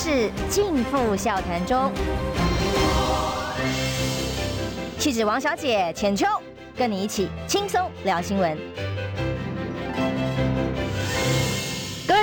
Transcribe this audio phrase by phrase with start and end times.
[0.00, 1.90] 是尽付笑谈中。
[4.96, 6.24] 气质王小姐浅秋，
[6.76, 8.56] 跟你一起轻松聊新闻。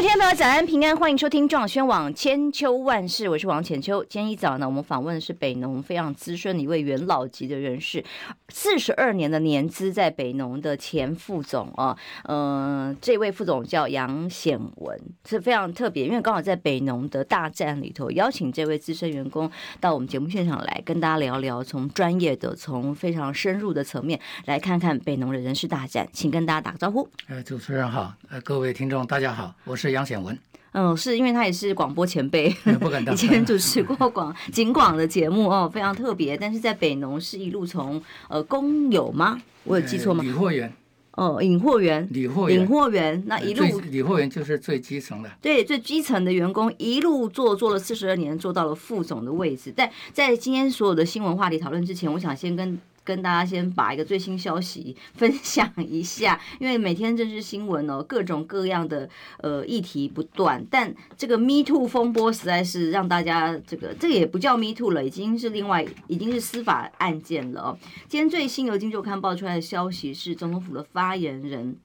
[0.05, 4.03] 今天朋友，早安平安，欢迎收听中广宣网千秋万世，我是王浅秋。
[4.03, 8.05] 今天一早呢，我们访问的是北农非常资深的一位元老级的人士，
[8.49, 27.09] 四十二年的年资在北农的前副总啊，嗯、呃，这位副总叫杨显文，是非常特别，因为刚好在北农的大战里头，邀请这位资深员工到我们节目现场来跟大家聊聊，从专业的、从非常深入的层面来看看北农的人事大战，请跟大家打个招呼。
[27.27, 30.37] 呃，主持人好，呃，各位听众大家好，我是杨显文。
[30.77, 32.49] 嗯，是因为他也是广播前辈，
[32.81, 36.35] 不敢当， 以前主持过广 景广的节目哦，非常特别。
[36.35, 39.41] 但是在北农是一路从呃工友吗？
[39.63, 40.21] 我有记错吗？
[40.21, 40.69] 理货员
[41.11, 49.73] 哦，引货员，理货员，引货员，那一路理货员就是最基层的，对，最基层的员工一路做做了四十二年，做到了副总的位置。
[49.73, 52.77] 但在今天所有的新闻话题讨论之前，我想先跟。
[53.05, 67.77] 跟大家先把一个最新消息 分享一下，因为每天政治新闻哦，各种各样的呃议题不断，但这个 Me Too 风波实在是让大家这个这个也不叫 Me Too 了，已经是另外已经是司法案件了哦。
[68.09, 71.77] 今天最新由《金周刊》爆出来的消息是，总统府的发言人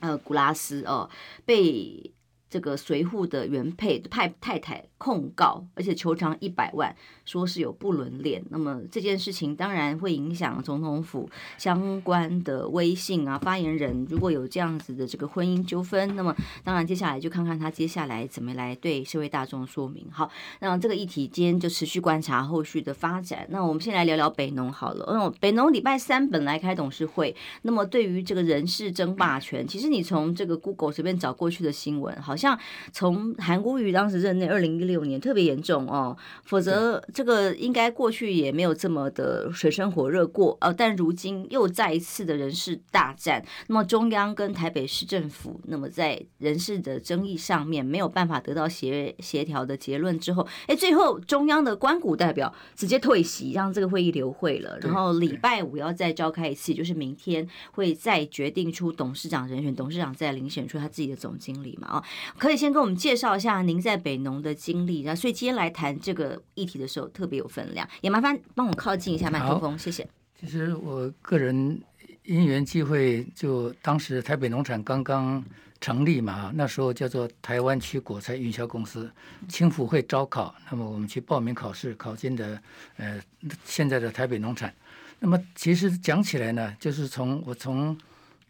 [0.00, 1.08] 呃古拉斯哦
[1.44, 2.12] 被
[2.50, 6.94] 这个随扈的原配太太太控告，而且求偿一百万。
[7.24, 13.38] 说是有不伦恋，那么这件事情当然会影响总统府相关的威信啊。
[13.38, 20.06] 发言人如果有这样子的这个婚姻纠纷，那么当然接下来就看看他接下来怎么来对社会大众说明。
[20.10, 23.46] 好，那这个议题今天就持续观察后续的发展。
[23.50, 25.04] 那我们先来聊聊北农好了。
[25.10, 32.58] 嗯，北农礼拜三本来开董事会，那么对于这个人事争霸权，其实你从这个 Google 随便找过去的新闻，好像
[32.90, 37.00] 从韩国瑜当时任内二零一六年特别严重哦，否则。
[37.12, 43.44] 这个应该过去也没有这么的水深火热过，呃，但如今又再一次的人事大战。
[43.66, 54.78] 那么中央跟台北市政府，那么在人事的争议上面没有办法得到协协调的结论之后，哎，最后中央的官股代表直接退席，让这个会议流会了。
[54.80, 61.88] 然后礼拜五要再召开一次，就是明天会再决定出董事长人选，董事长再遴选出他自己的总经理嘛？
[61.88, 62.04] 啊，
[62.38, 65.02] 可以先跟我们介绍一下您在北农的经历。
[65.02, 67.08] 然后，所以今天来谈这个议题的时候。
[67.18, 70.06] 特别有分量，也麻烦帮我靠近一下麦克风，谢谢。
[70.38, 71.80] 其实我个人
[72.22, 75.42] 因缘际会，就当时台北农产刚刚
[75.80, 79.10] 成立嘛，那时候叫做台湾区果菜运销公司，
[79.48, 82.60] 青辅会招考，那么我们去报名考试，考进的
[82.98, 83.20] 呃
[83.64, 84.72] 现在的台北农产。
[85.18, 87.98] 那么其实讲起来呢，就是从我从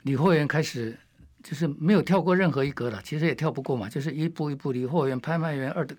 [0.03, 0.99] 理货员开始，
[1.43, 5.97] 就是没有跳过任何一格了，其实也跳不过嘛，就是一步一步理货员、拍卖员二等。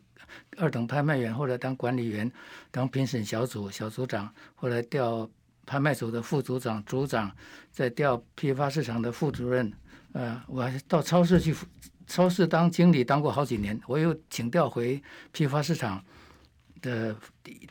[0.57, 2.31] 二等拍卖员，后来当管理员，
[2.71, 5.29] 当评审小组小组长，后来调
[5.65, 7.31] 拍卖组的副组长、组长，
[7.71, 9.71] 再调批发市场的副主任。
[10.13, 11.55] 呃，我还到超市去，
[12.07, 13.79] 超市当经理当过好几年。
[13.85, 14.99] 我又请调回
[15.31, 16.03] 批发市场
[16.81, 17.15] 的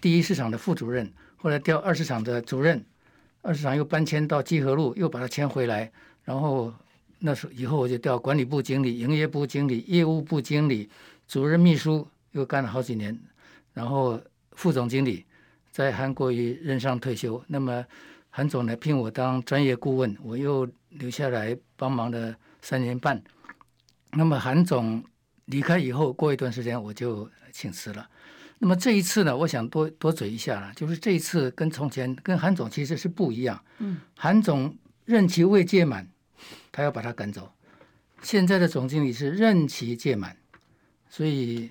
[0.00, 2.84] 第一市场的副主任，后来调二市场的主任，
[3.42, 5.90] 二市场又搬迁到基河路，又把他迁回来。
[6.22, 6.72] 然后
[7.18, 10.88] 那时候以后我就调管理部经理、营业部经理、业务部经理、
[11.26, 12.06] 主任秘书。
[12.32, 13.18] 又干了好几年，
[13.72, 14.20] 然后
[14.52, 15.24] 副总经理
[15.70, 17.84] 在韩国瑜任上退休，那么
[18.28, 23.22] 韩总呢聘我当专业顾问，我又留下来帮忙了三年半。
[24.12, 25.02] 那么韩总
[25.46, 28.08] 离开以后，过一段时间我就请辞了。
[28.58, 33.62] 那么这一次呢，我想多多嘴一下了，就是这一次跟从前跟韩总其实是不一样。
[33.78, 36.06] 嗯，韩总任期未届满，
[36.70, 37.52] 他要把他赶走。
[38.22, 40.36] 现在的总经理是任期届满，
[41.08, 41.70] 所以。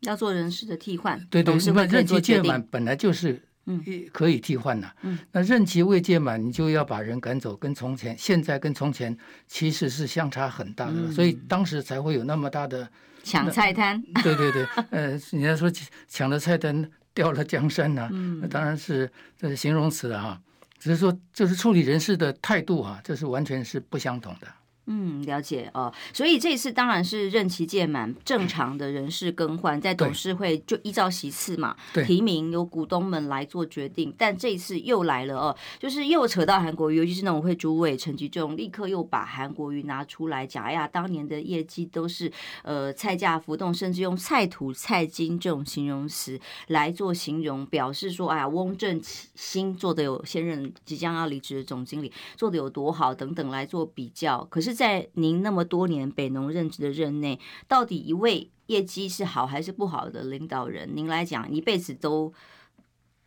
[0.00, 3.82] 要做人事的替换，对对，什么任期届满本来就是嗯。
[4.12, 9.16] 可以替换的，嗯，那任期未届满，你就要把人赶走，跟从前现在跟从前
[9.46, 12.88] 其实是相差很大的，嗯、所以当时才会有那么大的
[13.22, 15.70] 抢菜摊， 对对对，呃，人家说
[16.08, 20.40] 抢了菜摊掉了江山呐、啊，嗯，那当然是这是形容词了哈，
[20.78, 24.48] 只是说就是处理人事的态度啊，这是完全是不相同的。
[24.92, 25.92] 嗯，了解哦。
[26.12, 34.12] 所以这次当然是任期届满，正常的人事更换，在董事会就依照席次嘛，提名由股东们来做决定。
[34.18, 42.32] 但这一次又来了哦，就是又扯到韩国瑜，尤其是那种会主委陈吉仲，立刻又把韩国瑜拿出来讲，哎呀，当年的业绩都是
[42.64, 49.00] 呃菜价浮动，甚至用菜土菜金这种形容词来做形容，表示说，哎呀，翁正
[49.36, 54.44] 新做的有现任即将要离职的总经理做的有多好等等来做比较。
[54.50, 54.79] 可是。
[54.80, 57.38] 在您那么多年北农任职的任内，
[57.68, 62.32] 到底一位业绩是好还是不好的领导人，您来讲一辈子都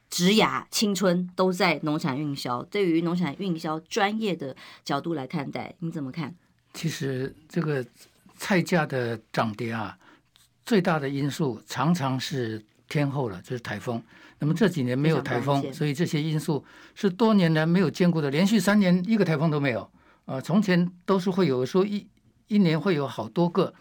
[0.10, 2.64] 职涯青春都在农产运销。
[2.64, 6.34] 对于农产运销专业的角度来看待，你怎么看？
[6.74, 7.86] 其实这个
[8.36, 9.96] 菜价的涨跌啊，
[10.66, 14.02] 最大的因素常常是天候了，就是台风。
[14.40, 16.66] 那么这几年没有台风，所以这些因素
[16.96, 19.88] 是多年来没有见过的，连续三年一个台风都没有。
[20.26, 22.08] 啊、呃，从前都是会有说一
[22.48, 23.74] 一年会有好多个。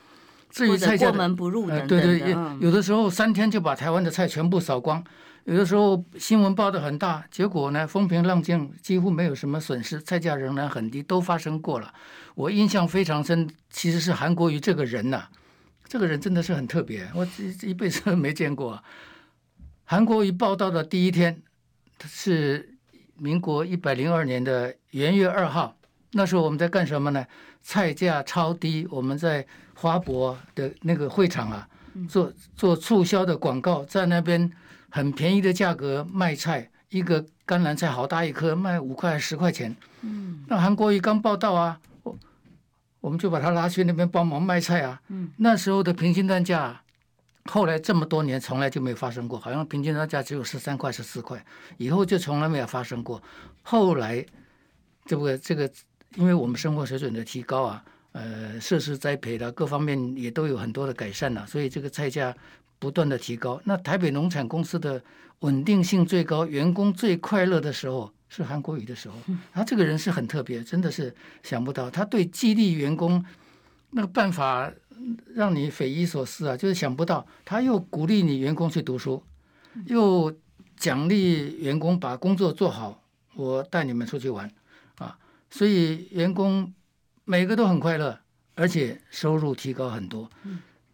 [0.51, 5.03] 至于菜价过门不入等等对对，有的时候三天就把台湾的菜全部扫光，
[5.45, 11.95] 有的时候新闻报的很大，结果呢风平浪静，几乎没有什么损失，菜价仍然很低，都发生过了。
[12.35, 15.31] 我印象非常深，其实是韩国瑜这个人呐、啊，
[15.89, 18.85] 这个人真的是很特别，我这一辈子都 没见过。
[19.85, 21.43] 韩国瑜报道的第一天
[22.05, 22.77] 是
[23.17, 25.79] 民国一百零二年的元月二号，
[26.13, 27.27] 那时候我们在干什么呢？
[27.63, 31.69] 菜价超低，我们在华博的那个会场啊，
[32.09, 34.51] 做做促销的广告，在那边
[34.91, 39.75] 很便宜的价格卖菜，一个甘蓝菜好大一颗，卖五块十块钱。
[40.03, 42.19] 嗯，那韩国瑜刚报道啊，我
[43.01, 45.01] 我们就把他拉去那边帮忙卖菜啊。
[45.09, 46.81] 嗯，那时候的平均单价。
[47.47, 51.45] 后来这么多年从来就没发生过，好像平均单价只有十三块、十四块，
[51.77, 53.21] 以后就从来没有发生过。
[53.63, 54.25] 后来，
[55.07, 55.69] 这个这个，
[56.17, 62.35] 因为我们生活水准的提高啊，呃，设施栽培的各方面也都有很多的改善了，所以这个菜价
[62.79, 63.61] 不断的提高。
[63.65, 65.03] 那台北农产公司的
[65.41, 69.17] 稳定性最高，员工最快乐的时候是韩国瑜的时候。
[69.53, 73.25] 他这个人是很特别，真的是想不到，他对激励员工
[73.91, 74.73] 那个办法。
[75.35, 76.57] 让你匪夷所思啊！
[76.57, 79.21] 就是想不到，他又鼓励你员工去读书，
[79.87, 80.33] 又
[80.77, 83.03] 奖励员工把工作做好。
[83.35, 84.62] 我带你们出去玩啊，
[85.53, 86.73] 所以员工
[87.25, 88.19] 每个都很快乐，
[88.55, 90.29] 而且收入提高很多。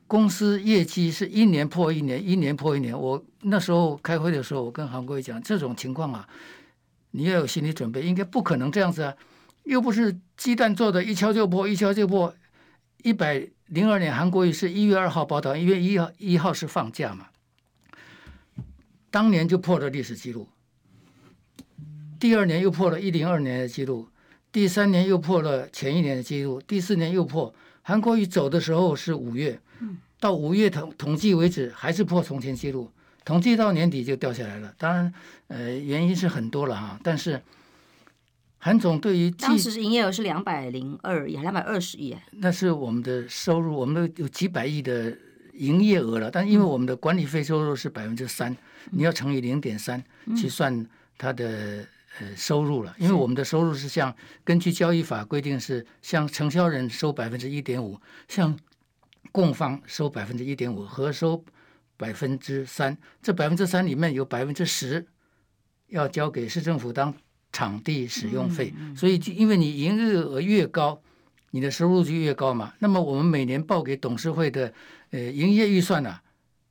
[0.08, 2.99] 公司业绩是一年破一年，一年破一年。
[2.99, 6.28] 我那时候开会的时候，我跟韩国瑜讲，这种情况啊，
[7.12, 9.14] 你要有心理准备，应该不可能这样子啊，
[9.62, 12.34] 又不是鸡蛋做的，一敲就破，一敲就破，
[13.02, 13.49] 一百。
[13.69, 17.26] 零二年，韩国瑜是一月二号报道，一月一号一号是放假嘛？
[19.11, 20.49] 当年就破了历史记录，
[22.19, 24.08] 第二年又破了一零二年的记录，
[24.58, 27.55] 第三年又破了前一年的记录，第四年又破。
[27.82, 29.56] 韩国瑜走的时候是五月，
[30.19, 32.90] 到五月统统计为止还是破从前记录，
[33.25, 34.75] 统计到年底就掉下来了。
[34.76, 35.14] 当然，
[35.46, 37.40] 呃，原因是很多了哈，但是。
[38.60, 42.16] 韩总对于当时营业额是两百零二亿，两百二十亿。
[42.32, 45.16] 那是我们的收入，我们都有几百亿的
[45.52, 46.28] 营业额了。
[46.28, 48.56] 但因为我们的管理费收入是百分之三，
[48.90, 50.02] 你要乘以零点三
[50.37, 50.84] 去算
[51.16, 51.87] 它的
[52.20, 52.94] 呃收入了。
[52.99, 54.14] 因为我们的收入是像
[54.44, 58.58] 根据交易法规定是，向承销人收百分之一点五，像
[59.32, 61.44] 供方收百分之一点五，合收
[61.96, 62.96] 百分之三。
[63.22, 65.06] 这百分之三里面有百分之十
[65.88, 67.14] 要交给市政府当。
[67.50, 71.00] 场地使用费，所以因为你营业额越高，
[71.52, 72.75] 你的收入就越高嘛。
[72.78, 74.70] 那么我们每年报给董事会的
[75.12, 76.22] 呃营业预算呢、啊，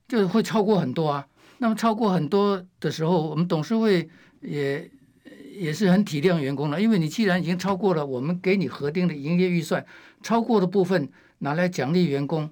[0.08, 1.28] 就会超过很多啊。
[1.58, 4.08] 那么超过很多的时候，我们董事会
[4.42, 4.90] 也
[5.58, 9.86] 也是很体谅员工的，因为你既然已经超过了我们给你核定的营业预算，
[10.22, 11.10] 超过的部分
[11.40, 12.50] 拿来奖励员工，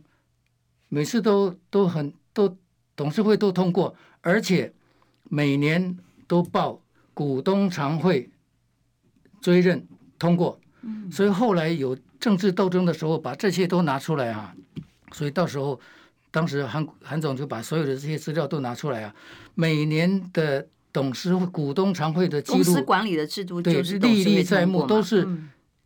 [0.89, 2.57] 每次都都很都
[2.95, 4.73] 董事会都通过，而且
[5.23, 5.97] 每年
[6.27, 6.81] 都报。
[7.17, 8.29] 股东常会
[9.39, 9.87] 追认
[10.19, 10.59] 通过，
[11.09, 14.53] 所以后来有政治斗争的时候，把这些都拿出来啊。
[15.13, 15.79] 所以到时候，
[16.29, 19.15] 当时韩韩总就把所有的这些资料都拿出来啊。
[19.53, 25.27] 每年的董事会、股东常会的记录，公司管理的制度就是历历在目，都是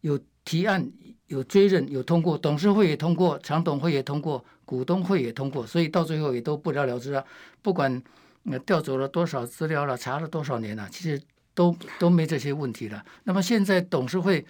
[0.02, 0.88] 有提案、
[1.26, 7.26] 有追认、有通过，董事会也通过，常董会也通过，股东会也通过，所以到最后也都不了了之啊。
[7.64, 8.00] 不管。
[8.44, 9.98] 那调走了多少资料了？
[9.98, 10.88] 查了多少年了？
[10.90, 11.22] 其实
[11.54, 13.04] 都都没这些问题了。
[13.26, 14.44] 那么现在董事会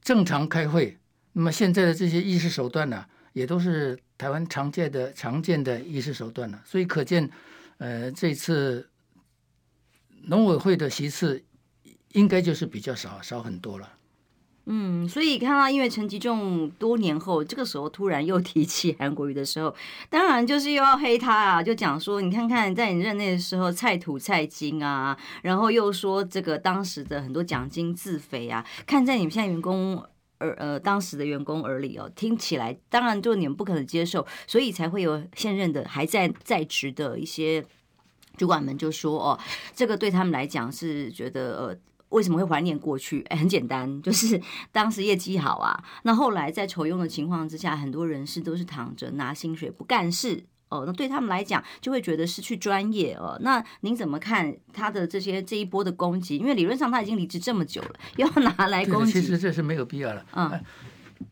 [0.00, 0.96] 正常开会，
[1.34, 6.60] 那么现在的这些议事手段呢，也都是台湾常见的常见的议事手段了。
[6.64, 7.30] 所以可见，
[7.76, 8.88] 呃，这次
[10.24, 11.44] 农委会的席次
[12.12, 13.94] 应该就是比较少，少很多了。
[14.70, 19.74] 嗯，所以看到，因为陈吉仲多年后，这个时候突然又提起韩国瑜的时候，
[20.10, 29.96] 当然就是又要黑他啊，就讲说，你看看在你任内的时候，菜土菜金啊，然后又说这个当时的很多奖金自肥啊，看在你们现在员工
[30.40, 37.64] 耳呃当时的员工耳里哦，听起来当然就你们不可能接受，所以才会有现任的还在在职的一些
[38.38, 39.38] 主管们就说哦，
[39.74, 41.78] 这个对他们来讲是觉得呃。
[42.10, 43.20] 为什么会怀念过去？
[43.28, 44.40] 哎， 很简单，就是
[44.72, 45.78] 当时业绩好啊。
[46.04, 50.84] 那后来在酬庸的情况之下，很多人士都是躺着拿薪水不干事哦。
[50.86, 53.36] 那对他们来讲，就会觉得失去专业哦。
[53.42, 56.38] 那您怎么看他的这些这一波的攻击？
[56.38, 60.24] 因为理论上他已经离职这么久了，要拿来攻击，其实这是没有必要了。
[60.34, 60.58] 嗯，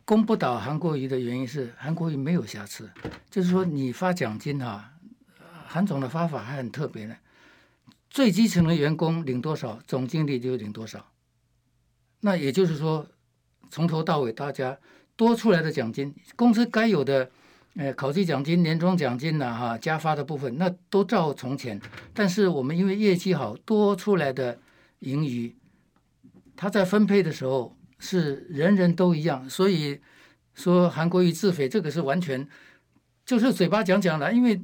[0.05, 2.87] 攻不倒韩国瑜的原因是韩国瑜没有瑕疵，
[3.31, 4.91] 就是说你发奖金哈，
[5.67, 7.15] 韩总的方法还很特别呢。
[8.09, 11.05] 最基层的员工领多少，总经理就领多少。
[12.21, 13.05] 那也就是说，
[13.69, 14.77] 从头到尾，大家
[15.15, 17.29] 多出来的奖金，公司该有的，
[17.75, 21.79] 呃，考绩奖金、年终奖金呐，哈，加发的部分，那都照从前。
[22.13, 24.57] 但是我们因为业绩好，多出来的
[24.99, 25.55] 盈余，
[26.55, 29.47] 他在分配的时候是人人都一样。
[29.49, 29.99] 所以
[30.55, 32.47] 说韩国瑜自肥，这个是完全
[33.25, 34.33] 就是嘴巴讲讲的。
[34.33, 34.59] 因为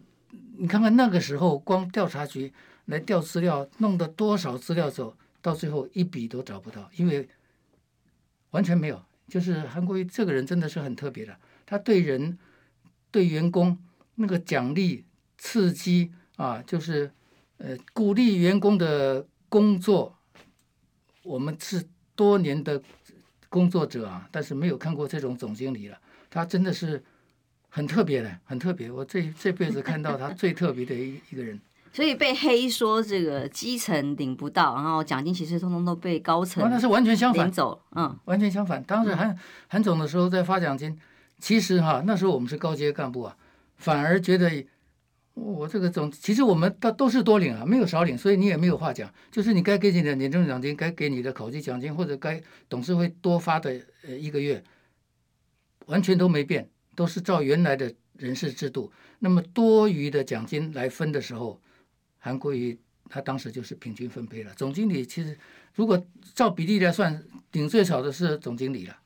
[0.63, 2.53] 你看看那个时候，光调查局。
[2.87, 7.29] 来调资料，弄得多少资料走到最后一笔都找不到，因为
[8.51, 9.01] 完全没有。
[9.29, 12.37] 就是韩国瑜这个人真的是很特别的，他对人、
[13.09, 13.77] 对员工
[14.15, 15.05] 那个奖励、
[15.37, 17.09] 刺激啊，就是
[17.57, 20.17] 呃鼓励员工的工作。
[21.23, 22.81] 我们是多年的
[23.47, 25.97] 工作者啊，但是没有看过这种总经理了。
[26.29, 27.01] 他真的是
[27.75, 28.91] 很特别的，很特别。
[28.91, 31.59] 我这这辈子看到他最特别的一一个人。
[31.91, 38.83] 所以被黑说这个基层领不到，然后奖金其实通通都被高层、哦、那是完全相反走，嗯，完全相反。
[38.83, 39.35] 当时韩
[39.67, 40.95] 韩总的时候在发奖金，
[41.39, 43.35] 其实哈那时候我们是高阶干部啊，
[43.77, 44.65] 反而觉得
[45.35, 49.11] 我这个总其实我们都都是多领啊，没有少领，所以你也没有话讲。
[49.31, 54.63] 就是你该给你的年终奖金，该给你的考绩奖金，或者该董事会多发的呃一个月，
[55.85, 58.91] 完全都没变，都是照原来的人事制度。
[59.19, 61.59] 那么多余的奖金来分的时候。
[62.25, 64.53] 韩国瑜他当时就是平均分配了。
[64.55, 65.37] 总经理其实
[65.75, 66.01] 如果
[66.33, 67.21] 照比例来算，
[67.51, 68.97] 领最少的是总经理了，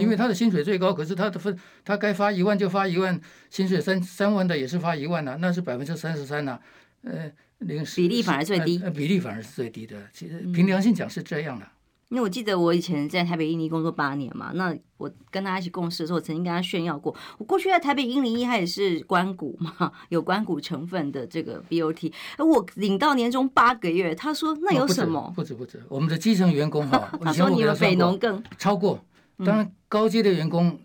[0.00, 6.58] 因为他的薪水最高，可是他的分他该发一万就发一万，薪水三三万的也是发一万呐、啊，那是百分之三十三呐，
[7.02, 10.08] 呃，零比例反而最低，呃，比例反而是最低的。
[10.12, 11.66] 其实凭良心讲是这样的。
[12.10, 25.30] 因为我记得我以前在台北印尼工作八年嘛，那我跟他一起共事的时候，我曾经跟他炫耀过，我过去在台北一零一，他也是关谷嘛，有关谷成分的这个 BOT，而我领到年终八个月，他说那有什么？
[25.36, 29.04] 不止不止，我们的基层员工哈， 他说你们北农更超过，
[29.44, 30.80] 当然高阶的员工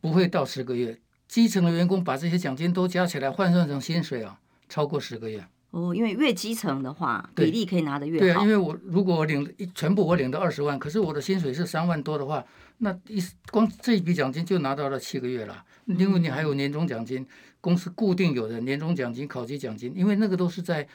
[0.00, 5.44] 不会到十个月，基层的员工把这些奖金都加起来换算成薪水啊，超过十个月。
[5.70, 8.24] 哦，因为越基层的话，比例可以拿得越好。
[8.24, 12.44] 对啊，因为我如果我领一全部我领到二十万，可是我的薪水是三万多的话，
[12.78, 13.22] 那一
[13.52, 15.64] 光这一笔奖金就拿到了七个月了。
[15.86, 17.26] 因为你还有年终奖金，
[17.60, 20.86] 公司固定有的年终奖金、考级奖金，因为那个都是在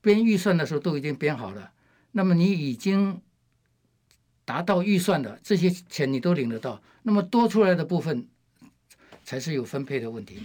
[0.00, 1.70] 编预算的时候都已经编好了。
[2.12, 3.20] 那么你已经
[4.44, 6.82] 达到预算的这些钱，你都领得到。
[7.02, 8.26] 那么多出来的部分
[9.24, 10.40] 才是有分配的问题。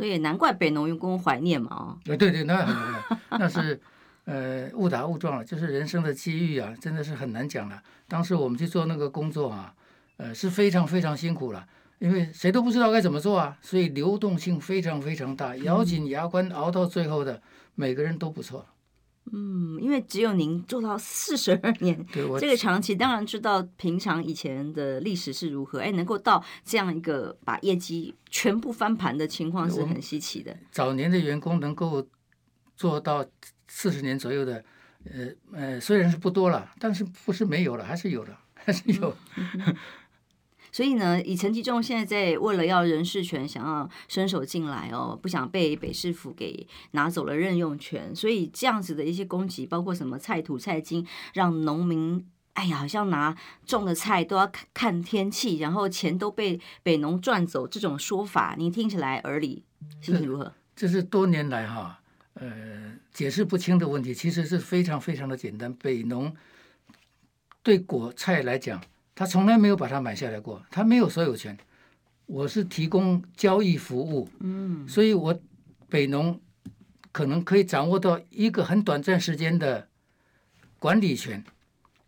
[0.00, 3.78] 所以难怪北农员工怀念嘛，哦，对对，那那是
[4.24, 7.82] 呃误打误撞了，就是人生的机遇啊，真的是很难讲了。
[8.08, 9.74] 当时我们去做那个工作啊，
[10.16, 11.66] 呃是非常非常辛苦了，
[11.98, 17.42] 因为谁都不知道该怎么做啊，所以流动性非常非常大，咬紧牙关熬到最后的
[17.74, 18.64] 每个人都不错。
[19.32, 22.04] 嗯，因为只有您做到四十二 年，
[22.38, 25.78] 这个长期当然知道平常以前的历史是如何。
[25.78, 30.56] 哎，能够到这样一个把业绩全部翻盘的情况是很稀奇的。
[30.72, 32.04] 早年的员工能够
[32.76, 33.24] 做到
[33.68, 34.64] 四十年左右的，
[35.04, 39.16] 呃呃，虽然是不多了，但是不是没有了，还是有的，还是有。
[39.36, 39.76] 嗯
[40.72, 53.36] 所以呢，以陈吉仲现在在为了要人事权，想要伸手进来哦，不想被北市府给拿走了任用权，所以这样子的一些攻击，包括什么菜土菜金，让农民哎呀，好像拿
[53.66, 59.64] 种的菜都要看看天气，然后钱都被北农赚走，这种说法，你听起来耳里
[60.00, 60.52] 心情如何？
[60.76, 62.00] 这是多年来哈，
[62.34, 65.72] 呃，解释不清的问题，其实是非常非常的简单。
[65.74, 66.34] 北农
[67.62, 68.80] 对果菜来讲。
[69.20, 71.54] 他从来没有把它买下来过，他没有所有权。
[72.24, 75.38] 我是提供交易服务，嗯，所以我
[75.90, 76.40] 北农
[77.12, 79.86] 可能可以掌握到一个很短暂时间的
[80.78, 81.44] 管理权，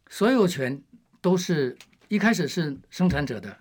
[0.08, 0.80] 所有权
[1.20, 1.76] 都是
[2.08, 3.54] 一开始是生产者的，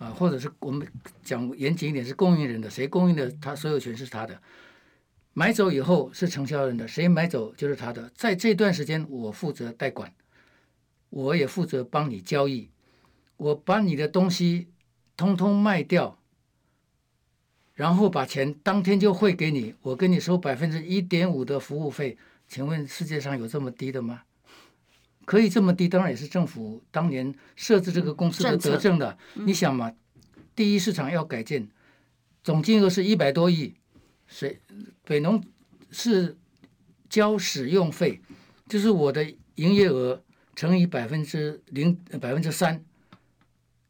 [0.00, 0.84] 啊，或者是我们
[1.22, 4.36] 讲严谨一点是供应人的，谁供应的，他所有权是他的。
[5.34, 8.10] 买走以后是承销人的，谁买走就是他的。
[8.16, 10.12] 在这段时间，我负责代管，
[11.10, 12.68] 我也负责帮你交易。
[13.38, 14.68] 我把你的东西
[15.16, 16.20] 通通卖掉，
[17.74, 19.74] 然后把钱当天就汇给你。
[19.80, 24.22] 我跟你收百分之一点五的服务费，请问世界上有这么低的吗？
[25.24, 29.16] 可以这么低，当然也是政府当年设置这个公司的德政的。
[29.34, 29.92] 你想嘛，
[30.56, 31.68] 第一市场要改建，
[32.42, 33.74] 总金额是一百多亿，
[34.26, 34.58] 谁
[35.04, 35.44] 北农
[35.90, 36.36] 是
[37.08, 38.20] 交使用费，
[38.68, 40.22] 就是我的营业额
[40.56, 42.82] 乘以百分之零百分之三，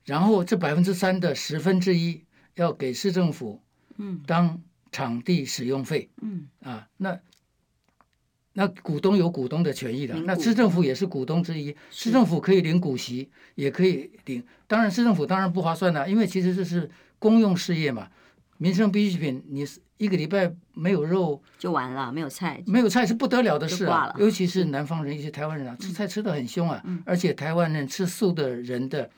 [0.09, 2.25] 然后这百分之三的十分之一
[2.55, 3.61] 要给市政府，
[3.99, 4.61] 嗯，当
[4.91, 7.19] 场地使用费，嗯啊，那。
[8.55, 14.43] 那股东有股东的权益的，那市政府也是股东之一，市政府可以领股息，也可以领。
[14.67, 18.09] 当然，市政府当然不划算了，因为其实这是公用事业嘛，
[18.57, 19.65] 民生必需品，你
[19.97, 24.12] 一个礼拜没有肉就完了，没有菜，没有菜是不得了的事啊。
[24.19, 29.09] 尤其是南方人，一些台湾人啊，吃菜吃的很凶啊，而且台湾人吃素的人的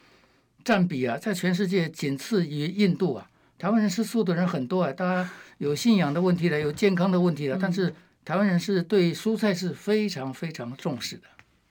[0.64, 3.28] 占比啊，在全世界仅次于印度啊。
[3.58, 7.94] 台湾人吃素的人很多啊，大家有信仰的问题的，有健康的问题的，但是。
[8.22, 11.22] 台湾人是对蔬菜是非常非常重视的。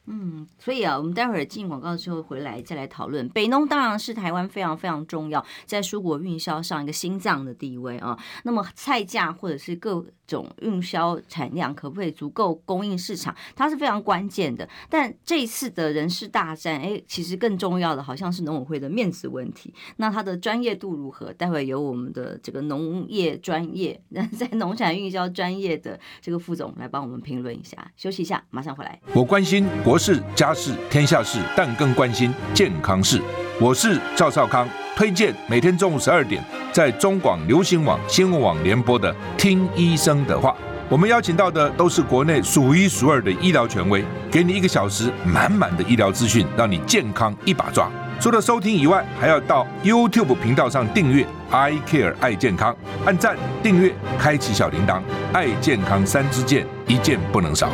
[0.10, 3.30] 嗯，所以啊，我们待会儿进广告之后回来再来讨论。
[3.30, 8.18] 北农当然是台湾非常非常重要，在蔬果运销上一个心脏的地位啊。
[8.44, 14.68] 那么菜价或者是各种运销产量可不可以足够供应市场，它是非常关键的。
[14.89, 19.72] 但这一次的人事大战，哎，其实更重要的好像是农委会的面子问题。
[19.98, 21.32] 那它的专业度如何？
[21.34, 27.92] 待会由我们的这个农业专业，那在农产运销专业的这个副总来帮我们评论一下。
[27.96, 29.00] 休息一下，马上回来。
[29.13, 33.22] 我关心国事、家事、天下事，但更关心健康事。
[33.60, 36.41] 我是赵少康，推荐每天中午十二点
[36.72, 40.51] 在中广流行网、新闻网联播的《听医生的话》。
[40.88, 47.91] 我们邀请到的都是国内数一数二的医疗权威，给你一个小时满满的医疗资讯，让你健康一把抓。
[48.20, 52.75] 除了收听以外，还要到 YouTube 频道上订阅 “I Care 爱健康”，
[53.06, 55.01] 按赞、订阅、开启小铃铛，
[55.32, 57.70] 爱健康三支箭，一件不能少。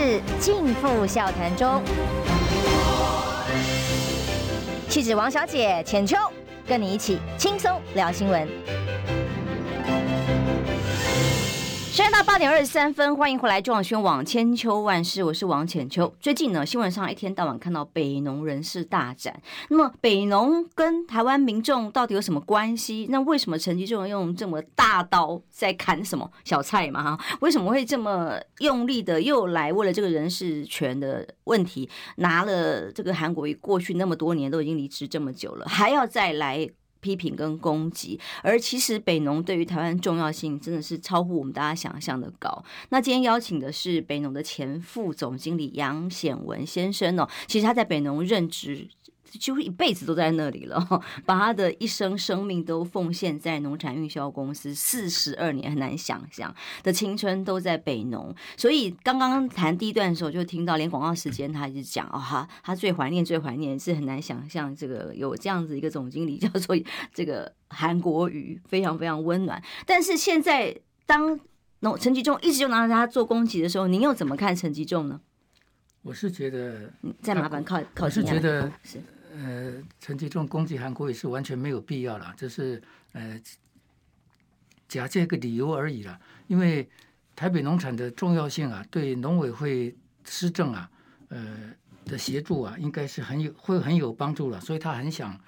[0.00, 1.82] 是尽付笑谈中，
[4.88, 6.16] 气质王小姐浅秋，
[6.68, 8.46] 跟你一起轻松聊新闻。
[11.88, 16.14] 时间到八点二十三分，欢迎回来中广宣网千秋万世，我是王浅秋。
[16.20, 19.40] 最近呢，新闻上一天到晚看到北农人事大展。
[19.70, 23.06] 那么北农跟台湾民众到底有什么关系？
[23.10, 27.02] 那为什么陈吉仲用这么大刀在砍什么小菜嘛？
[27.02, 36.68] 哈，为什么会这么用力的又来为了这个人事权的问题，拿了这个韩国瑜过去那么多年都已经离职这么久了，还要再来？
[37.00, 42.64] 批评跟攻击，而其实北农对于台湾重要性真的是超乎我们大家想象的高。
[42.90, 48.88] 那今天邀请的是北农的前副总经理杨显文先生哦，其实他在北农任职。
[49.32, 50.80] 几乎一辈子都在那里了，
[51.26, 58.34] 把他的一生生命都奉献在农产运销公司四十二年，很难想象的青春都在北农。
[58.56, 66.76] 所以刚刚谈第一段的时候，就听到连广告时间他一直讲哦哈，他最怀念最怀念是很难想象这个有这样子一个总经理叫做
[67.12, 69.62] 这个韩国瑜，非常非常温暖。
[69.84, 71.38] 但是现在当
[71.80, 75.20] 农陈吉仲一直就拿着他做攻击的时候，您又怎么看陈吉仲呢？
[76.02, 78.06] 我是觉得，再麻烦靠靠。
[78.06, 79.02] 我是觉得是。
[79.40, 83.40] 呃，陈吉仲攻击韩国也是完全没有必要了，这是呃
[84.88, 86.18] 假借个理由而已了。
[86.48, 86.88] 因为
[87.36, 90.90] 台北农产的重要性啊，对农委会施政啊，
[91.28, 91.72] 呃
[92.04, 94.60] 的协助啊，应该是很有会很有帮助了。
[94.60, 95.38] 所以他很想，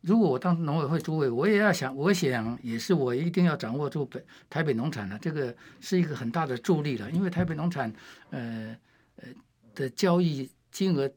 [0.00, 7.10] 如果我当农委会主委，我也要想，我想也是我一定要掌握住北台北农产的这个是一个很大的助力了。
[7.10, 7.92] 因为台北农产
[8.30, 8.74] 呃
[9.16, 9.28] 呃
[9.74, 11.10] 的交易金额。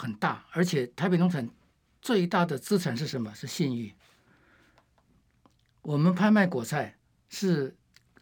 [0.00, 1.46] 很大，而且台北农产
[2.00, 3.34] 最大的资产是什么？
[3.34, 3.92] 是信誉。
[5.82, 6.96] 我们拍卖果菜
[7.28, 7.76] 是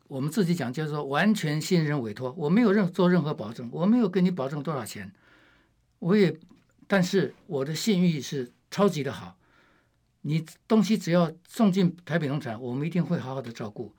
[0.09, 5.13] 我们自己讲，叫做完全信任委托，我没有任做任何保证，我没有跟你保证多少钱，
[6.01, 6.37] 我也，
[6.89, 9.39] 但是我的信誉是超级的好。
[10.23, 13.95] 你东西只要送进台北农产，我们一定会好好的照顾，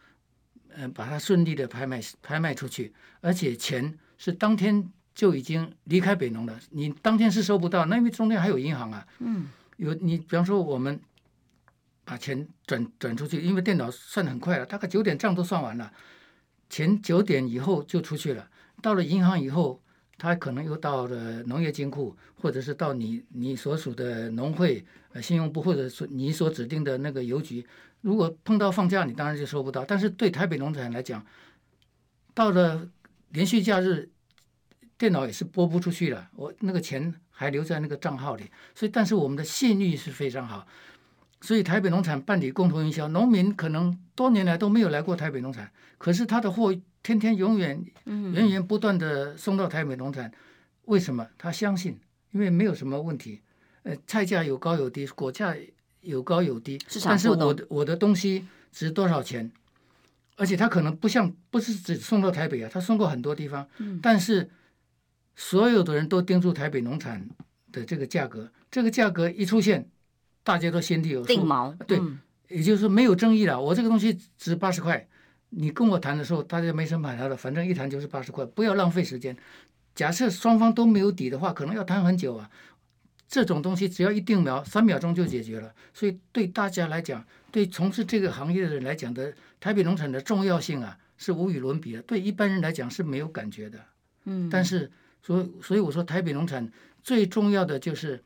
[0.70, 4.92] 嗯，把它顺利的拍卖拍卖出去，而且钱是当天。
[5.16, 9.06] 就已经离开北农了，你当天是收不到，那因为中间还有银行啊。
[9.20, 10.98] 嗯，有你，比方说我们
[12.06, 15.92] 把钱转转出去，因为电脑算的很快了，大概九点账都算完了，
[16.70, 18.50] 钱九点以后就出去了。
[18.82, 19.82] 到了银行以后，
[20.18, 27.66] 他可能又到了农业金库，或者是到你你所属的农会、呃信用部，或者是你所指定的那个邮局。
[28.00, 29.84] 如果碰到放假，你当然就收不到。
[29.84, 31.26] 但是对台北农产来讲，
[32.34, 32.88] 到了
[33.32, 34.10] 连续假日。
[35.00, 38.44] 电脑也是拨不出去了，我那个钱还留在那个账号里，
[38.76, 40.68] 所以但是我们的信誉是非常好，
[41.40, 50.30] 所以台北农产办理共同营销，农民可能多年来都没有来过台北农产，可是他的货天天永远源源不断的送到台北农产，
[50.84, 51.26] 为什么？
[51.38, 51.98] 他相信，
[52.32, 53.42] 因为没有什么问题。
[53.84, 55.56] 呃，菜价有高有低，果价
[56.02, 59.50] 有高有低，但是我的我的东西值多少钱？
[60.36, 63.66] 而且他可能不像不是只送到台北啊，他送过很多地方，
[64.02, 64.50] 但是
[65.40, 67.26] 所有的人都盯住台北农产
[67.72, 69.88] 的这个价格，这个价格一出现，
[70.44, 71.28] 大家都心里有数。
[71.28, 71.98] 定锚，对，
[72.50, 73.60] 也就是说没有争议了。
[73.60, 75.08] 我这个东西值八十块，
[75.52, 79.34] 你跟我谈的时候，大家没什么买它的，反正一谈就是八十块，不要浪费时间。
[79.96, 82.52] 假设双方都没有底的话，可能要谈很久啊。
[83.26, 85.74] 这种东西只要一定秒，三秒钟就解决了。
[85.94, 92.02] 所以对大家来讲，对从事这个行业的人来讲的台北农产的重要性啊，是无与伦比的。
[92.02, 93.80] 对一般人来讲是没有感觉的。
[94.26, 96.72] 嗯，但是所以所以我说台北农产
[97.04, 98.24] 最重要的就是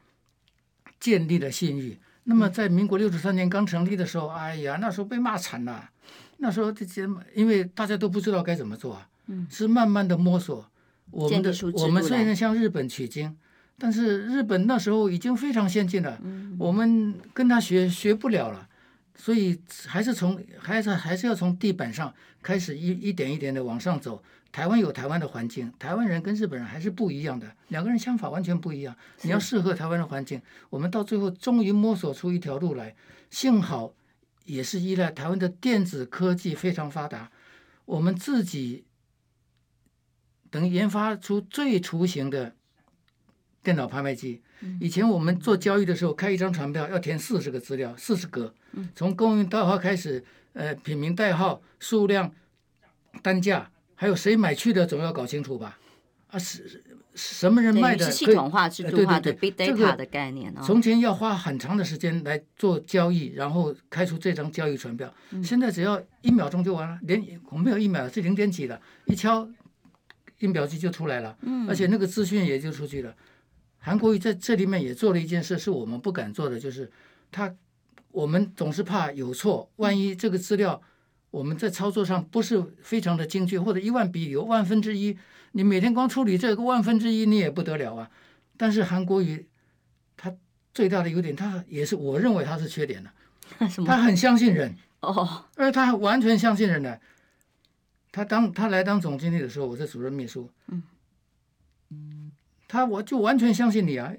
[0.99, 1.97] 建立了信誉。
[2.23, 5.89] 那么在民国六十三年刚成立的时候，哎呀，那时候被骂惨了。
[6.37, 9.09] 那时候这些因为大家都不知道该怎么做啊，
[9.49, 10.65] 是慢慢的摸索。
[11.11, 13.35] 我们的我们虽然向日本取经。
[13.75, 16.21] 但是日本那时候已经非常先进了，
[16.59, 18.69] 我们跟他学学不了了，
[19.15, 24.23] 所以还是从还是还是要从地板上开始一一点一点的往上走。
[24.53, 28.95] 台湾有台湾的环境，台湾人跟日本人还是不一样的，两个人想法完全不一样。
[29.23, 30.39] 你要适合台湾的环境，
[30.69, 32.95] 我们到最后终于摸索出一条路来。
[33.31, 33.95] 幸好
[34.45, 37.31] 也是依赖台湾的电子科技非常发达，
[37.85, 38.85] 我们自己
[40.51, 42.55] 等研发出最雏形的。
[43.63, 44.41] 电脑拍卖机，
[44.81, 48.53] 以前我们做交易的时候，开一张传票要填四十个资料，四十格，
[48.93, 52.29] 从供应代号开始，呃，品名代号、数量、
[53.21, 55.77] 单价，还有谁买去的，总要搞清楚吧？
[56.27, 56.81] 啊，是
[57.15, 58.05] 什么人卖的？
[58.05, 60.51] 是系统化、制度化的 big data 的概念。
[60.63, 69.47] 从前要花很长的时间来做交易，然后开出这张交易传票，现在只要一秒钟就完了，连我没有一秒，是零点几的，一敲，
[70.39, 73.15] 印表机就出来了，而且那个资讯也就出去了。
[73.77, 76.91] 韩国瑜在这里面也做了一件事，是我们不敢做的，就是
[77.31, 77.53] 他，
[78.09, 80.81] 我们总是怕有错，万一这个资料
[81.33, 85.17] 我们在操作上不是非常的精确，或者一万笔有万分之一，
[85.53, 88.11] 你每天光处理这个万分之一，你也不得了啊。
[88.55, 89.47] 但是韩国瑜
[90.15, 90.31] 他
[90.75, 93.09] 最大的优点，他也是我认为他是缺点的，
[93.83, 97.01] 他很相信人 哦，而他完全相信人的。
[98.11, 100.83] 他当他来当总经理的时候，我是主任秘书，嗯。
[102.67, 104.13] 他我就完全相信你啊，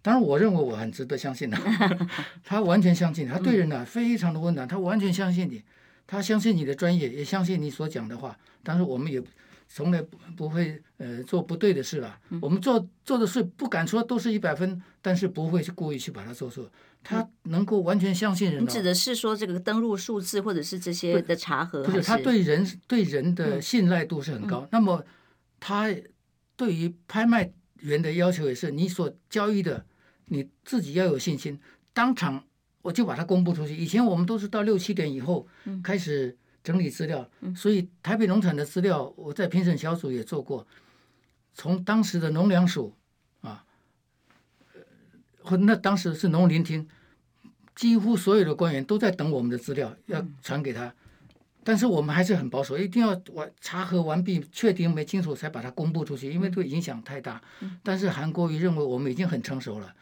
[0.00, 1.58] 当然我认为我很值得相信的。
[2.44, 5.64] 他完全相信，他对人呢、啊、非常的温暖，他完全相信你，
[6.10, 8.36] 他相信你的专业，也相信你所讲的话。
[8.64, 9.22] 但是我们也
[9.68, 12.18] 从来不不会呃做不对的事了。
[12.40, 16.68] 我们做做的事不敢说都是一百分，但是不会去故意去把它做错。
[17.04, 18.62] 他能够完全相信人。
[18.62, 21.84] 你指的是说这个登录数字或者是这些的查核？
[21.84, 24.66] 不是，他对人对人的信赖度是很高。
[24.72, 25.04] 那么
[25.60, 25.94] 他
[26.56, 27.52] 对于拍卖。
[27.80, 29.86] 员的要求也是，你所交易的，
[30.26, 31.58] 你自己要有信心。
[31.94, 32.44] 当场
[32.82, 33.76] 我就把它公布出去。
[33.76, 35.46] 以前我们都是到六七点以后
[35.82, 40.66] 开始整理资料，所以台北农产的资料我在评审小组也做过。
[41.52, 42.94] 从当时的农粮署
[43.40, 43.64] 啊，
[45.42, 46.88] 或那当时是农林厅，
[47.74, 50.94] 几乎所有的官员都在等我们的资料要传给他。
[51.62, 57.40] 但是我们还是很保守，一定要完查核完毕，确定没清楚才把它公布出去，因为对影响太大。
[57.82, 59.94] 但是韩国瑜认为我们已经很成熟了，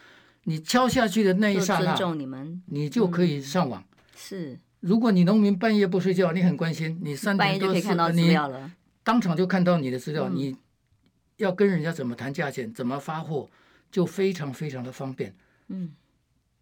[0.49, 3.85] 你敲下去的那一刹那，尊重你们，你就可以上网。
[4.17, 8.35] 是，如果你农民半夜不睡觉，你很关心，你三点多四点，你
[9.05, 10.57] 当场就看到你的资料，你
[11.37, 13.51] 要跟人家怎么谈价钱，怎么发货，
[13.91, 15.37] 就非常非常的方便。
[15.69, 15.93] 嗯，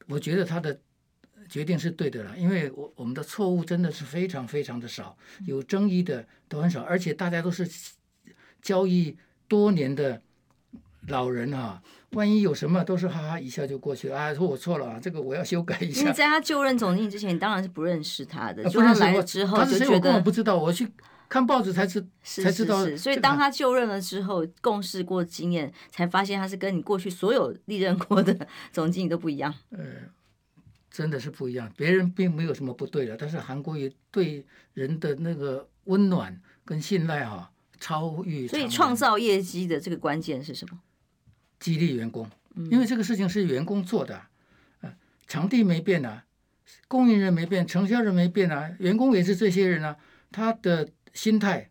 [0.09, 0.81] 我觉得他的。
[1.49, 7.64] 决定是对的了，因为我我们的错误真的是非常非常的少，有争议的都很少，而且大家都是
[8.61, 10.20] 交易多年的
[11.07, 11.81] 老人哈，
[12.17, 16.01] 万一有什么都是哈哈一笑就过去了啊，说我错了啊，这个我要修改一下。
[16.01, 20.89] 因为在他就任总经理之前，你当然是不认识他的，就他来了之后就觉得我根本不知道，我去
[21.29, 22.85] 看报纸才知才知道。
[22.97, 28.35] 所以当他就任了之后，共事过经验，才发现他是跟你过去所有历任过的
[28.73, 29.55] 总经理都不一样。
[29.71, 29.85] 呃。
[30.89, 38.49] 真的是不一样，别人并没有什么不对的，但是韩国瑜对人的那个温暖跟信赖啊，超越。
[38.49, 40.79] 所以创造业绩的这个关键是什么？
[41.59, 42.29] 激励员工，
[42.71, 44.21] 因为这个事情是员工做的，
[44.81, 44.95] 呃，
[45.27, 46.25] 场地没变啊，
[46.88, 49.97] 供应人没变，承销人没变啊，员工也是这些人啊，
[50.31, 51.71] 他的心态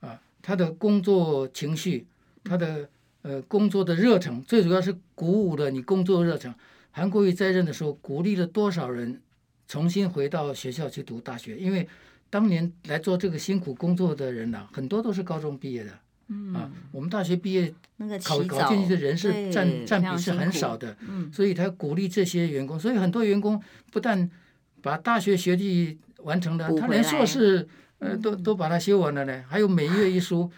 [0.00, 2.06] 啊，他的工作情绪，
[2.44, 2.88] 他的
[3.22, 6.54] 呃工作的热忱，最主要是鼓舞了你工作热忱。
[6.92, 9.22] 韩国瑜在任的时候，鼓励了多少人
[9.68, 11.56] 重新回到学校去读大学？
[11.56, 11.88] 因为
[12.28, 15.98] 当年来做这个辛苦工作的人呢、啊，很多都是高中毕业的。
[16.32, 20.96] 嗯啊，我们大学毕业那个考考进去的人是占占比是很少的。
[21.00, 24.30] 嗯，所以他鼓励这些员工，所以很多员工不但
[24.80, 29.44] 把大学学历完成了，他连硕士呃都都把它修完了呢。
[29.48, 30.50] 还有每月一书，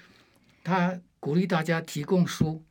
[0.63, 2.63] 他鼓励大家提供书，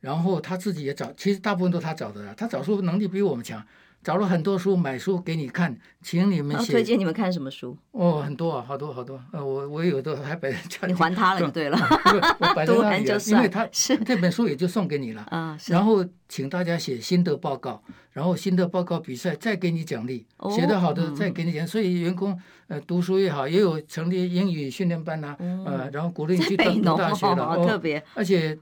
[0.00, 3.60] 然后他自己也找，其实大部分都他找的，他找书能力比我们强。
[4.02, 6.72] 找了很多书，买书给你看，请你们写。
[6.72, 7.76] 推荐你们看什么书？
[7.90, 9.20] 哦，很多啊，好多好多。
[9.32, 10.92] 呃，我我有的还摆在家里。
[10.92, 11.76] 你还他了就对了。
[12.38, 15.22] 我 摆在那里，因为他 是这本书也就送给你了。
[15.30, 17.82] 啊，然后请大家写心得报告，
[18.12, 20.24] 然后心得报告比赛再给你奖励，
[20.56, 21.66] 写得好的再给你奖。
[21.66, 27.44] 所以员工呃读书也好，也有成立英语训练班呐，呃，然后鼓励你去读大学了。
[27.44, 28.02] 哦，特别。
[28.14, 28.58] 而且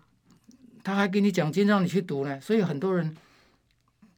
[0.83, 3.14] 他还给你奖金让你去读呢，所以很多人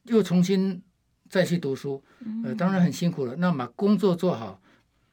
[0.05, 0.81] 又重新。
[1.29, 2.03] 再去读书，
[2.43, 3.35] 呃，当然很辛苦了。
[3.35, 4.59] 那把工作做好，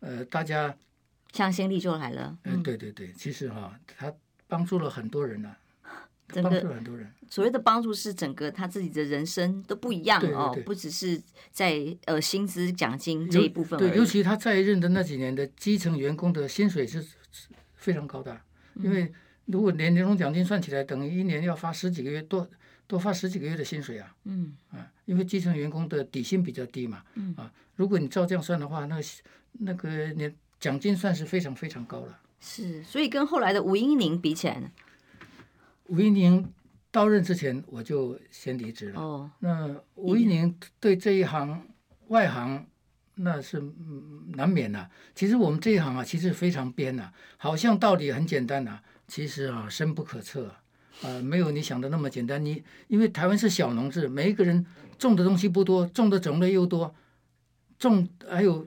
[0.01, 0.75] 呃，大家
[1.33, 2.37] 向心力就来了。
[2.45, 4.13] 嗯、呃，对对对，其实哈、啊，他
[4.47, 7.13] 帮助了很多人呢、啊，帮助了很多人。
[7.29, 13.79] 所谓的帮助是整个他自己的人生都不一样对对对哦，不只是在呃薪资奖金这一部分。
[13.79, 17.05] 对，尤其他在任的那几年的基层员工的薪水是
[17.75, 18.41] 非常高的，
[18.77, 19.13] 因为
[19.45, 22.49] 如果连年终奖金算起来，等于一年要发十几个月多。
[22.87, 29.03] 多发十几个月的薪水啊，嗯啊，因为基层员工的底薪比较低嘛，嗯啊，如果你照这样算的话，那个
[29.53, 32.21] 那个年奖金算是非常非常高了。
[32.39, 34.71] 是，所以跟后来的吴英宁比起来呢？
[35.87, 36.53] 吴英宁
[36.91, 39.01] 到任之前我就先离职了。
[39.01, 41.67] 哦，那吴英宁对这一行
[42.09, 42.67] 外行
[43.15, 43.61] 那是
[44.35, 44.91] 难免的、啊。
[45.15, 50.63] 其实我们这一行啊，其实非常编呐、啊，好像道理很简单呐、啊，其实啊深不可测、啊。
[51.03, 52.43] 啊、呃，没有你想的那么简单。
[52.45, 54.65] 你因为台湾是小农制，每一个人
[54.99, 56.95] 种的东西不多，种的种类又多，
[57.79, 58.67] 种还有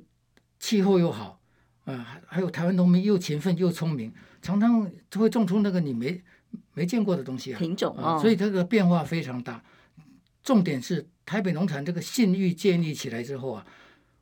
[0.60, 1.40] 气候又好，
[1.86, 6.22] 啊、呃，还有台湾农民又勤奋又聪明，常常就会种出那个你没
[6.74, 9.64] 没见过的东西啊，品种啊、呃，所以这个变化非常大。
[10.44, 13.66] 重点是台北农产这个信誉建立起来之后啊，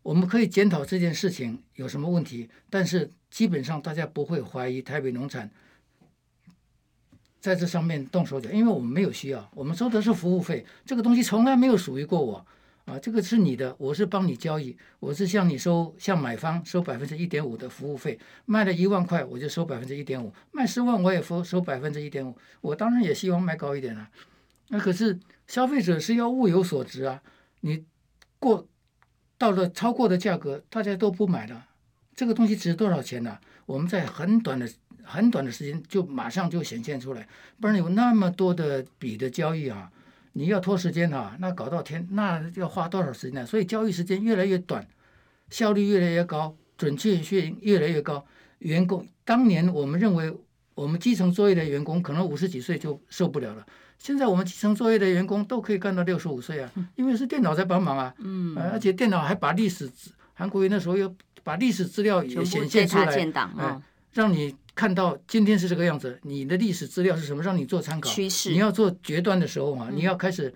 [0.01, 5.51] 我们可以检讨这件事情有什么问题，但是基本上大家不会怀疑台北农产。
[7.47, 12.45] 在这上面动手脚，因为我们没有需要，我们收的是服务费，这个东西从来没有属于过我，
[12.83, 24.09] 啊，这个是你的，我是帮你交易，我是向你收，向买方收百分之一点五的服务费，卖了一万块我就收百分之一点五，卖十万我也收收百分之一点五，我当然也希望卖高一点啊，
[24.67, 27.23] 那可是消费者是要物有所值啊，
[27.61, 27.85] 你
[28.39, 28.67] 过
[29.37, 31.67] 到了超过的价格，大家都不买了，
[32.13, 33.37] 这个东西值多少钱呢？
[33.65, 34.69] 我们在很短的。
[35.07, 37.27] 很短的时间就马上就显现出来，
[37.61, 39.89] 不然有那么多的笔的交易啊，
[40.33, 43.45] 你要拖时间啊，那搞到天，那要花多少时间呢？
[43.45, 44.85] 所以交易时间越来越短，
[45.49, 48.25] 效率越来越高，准确性越来越高。
[48.59, 50.35] 员工当年我们认为
[50.75, 53.65] 我们基层作业的员工可能五十几岁就受不了了，
[53.97, 59.89] 现在我们基层作业的员工都可以干到六十五岁啊，因为是电脑在帮忙啊，嗯，而且电脑还把历史，
[60.33, 63.05] 韩国瑜那时候又把历史资料也显现出来，
[63.57, 63.81] 嗯，
[64.21, 64.55] 让你。
[64.77, 67.41] 看到今天是这个样子，你的历史资料是什么？
[67.41, 68.11] 让你做参考。
[68.11, 68.51] 趋势。
[68.51, 70.53] 你要做决断的时候嘛，你要开始，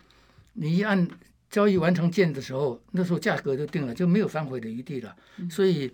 [0.54, 1.08] 你一按
[1.50, 5.16] 交易完成键的时候，那时候价格就定了，就没有反悔的余地了。
[5.50, 5.92] 所以，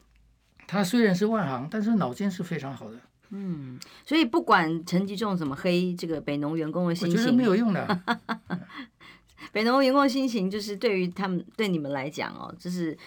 [0.68, 3.00] 他虽然是外行，但是脑筋是非常好的。
[3.30, 8.02] 嗯，所以不管陈吉仲怎么黑这个北农员工的心情，我觉得没有用的。
[9.54, 12.98] 北农员工的心情就是对于他们对你们来讲哦，就是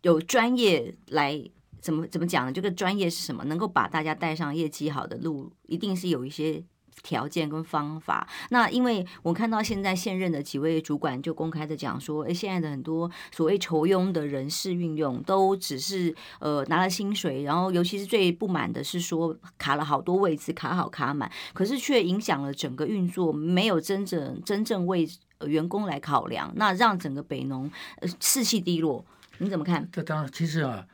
[0.00, 1.50] 有专业来。
[1.80, 2.52] 怎么怎么讲呢？
[2.52, 3.44] 这个专业是什么？
[3.44, 6.62] 能够把大家带上业绩好的路，一定是有一些
[7.02, 8.28] 条件跟方法。
[8.50, 25.08] 那因为我看到现在现任的几位主管就公开的讲说，诶，现在的很多所谓求庸的人事运用，都只是呃拿了薪水，然后尤其是最不满的是说卡了好多位置，卡好卡满，可是却影响了整个运作，没有真正真正为
[25.46, 27.70] 员工来考量，那让整个北农
[28.02, 29.02] 呃士气低落。
[29.38, 29.88] 你怎么看？
[29.90, 30.84] 这当然，其实啊。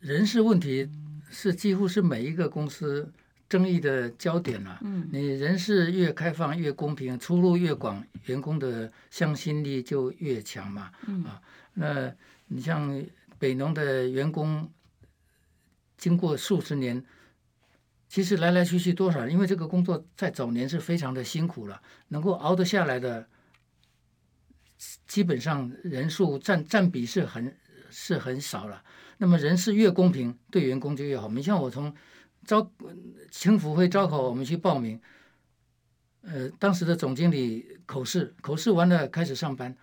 [0.00, 0.88] 人事问题
[1.30, 3.12] 是几乎是每一个公司
[3.48, 4.78] 争议的焦点了。
[4.82, 10.90] 嗯，你人事越开放越公平，出路越广，员工的向心力就越强嘛。
[11.06, 11.42] 嗯啊，
[11.74, 12.14] 那
[12.46, 13.04] 你像
[13.38, 14.70] 北农的员工，
[15.96, 17.04] 经过数十年，
[18.08, 19.32] 其实来来去去多少人？
[19.32, 23.26] 因为这个工作在早年是非常的辛苦了，能够熬得下来的，
[25.06, 27.56] 基本上人数占占比是很
[27.90, 28.82] 是很少了。
[29.18, 31.28] 那么人事越公平，对员工就越好。
[31.28, 31.92] 你像我从
[32.44, 32.70] 招
[33.30, 35.00] 青辅会招考，我们去报名，
[36.22, 39.76] 呃，当时的总经理口试，口试完了开始上班，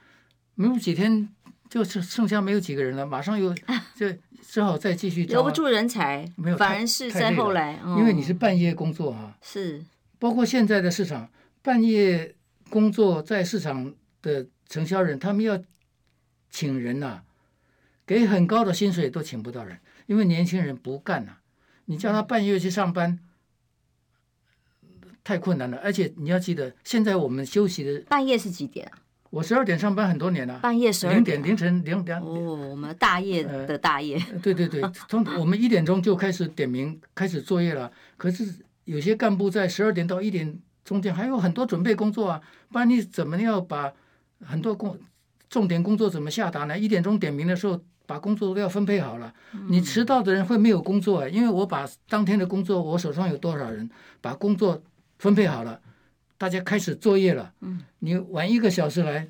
[0.56, 1.30] 没有几天
[1.70, 3.54] 就是剩下没有几个人了，马上又
[3.96, 4.08] 就
[4.42, 9.84] 只好再继续招，留不住人才，没有，反而是在后来，因为你是半夜工作啊，是，
[10.18, 11.30] 包括现在的市场，
[11.62, 12.36] 半夜
[12.70, 15.62] 工作在市场的承销人，他们要
[16.50, 17.24] 请人呐、啊，
[18.06, 21.42] 给很高的薪水都请不到人，因为年轻人不干呐、啊，
[21.86, 23.20] 你叫他半夜去上班。
[25.24, 29.02] 太困难了，而且你要记得，现在我们休息的半夜是几点啊？
[29.32, 30.60] 我十二点上班很多年了。
[30.60, 32.22] 半夜十二点，凌晨零点。
[32.22, 34.24] 哦，我们大夜的大夜。
[34.32, 37.92] 呃、对 对对，从我们一点钟就开始点名，开始作业了。
[38.18, 38.48] 可是
[38.84, 42.42] 有些干部在十二点到一点中间还有很多准备工作啊，
[42.72, 43.92] 不然你怎么要把
[44.42, 44.96] 很多工
[45.50, 46.78] 重点工作怎么下达呢？
[46.78, 49.34] 一点钟点名的时候，把工作都要分配好了。
[49.70, 53.90] 你迟到的人会没有工作啊，因为我把当天的工作，我手上有多少人，
[54.22, 54.82] 把工作。
[55.18, 55.80] 分配好了，
[56.38, 57.54] 大家开始作业了。
[57.62, 59.30] 嗯，你晚一个小时来，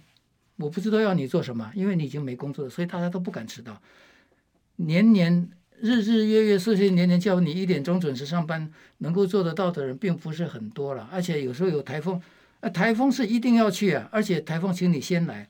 [0.58, 3.80] 我不知道要你做什么，因为你已经没工作了，所以大家都不敢迟到。
[4.78, 5.48] 年年
[5.80, 11.08] 日日月月岁岁年年叫你一点钟准时上班，能够做得到的人并不是很多了。
[11.12, 12.20] 而且有时候有台风，
[12.62, 15.48] 啊，台风是一定要去啊，而且台风请你先来。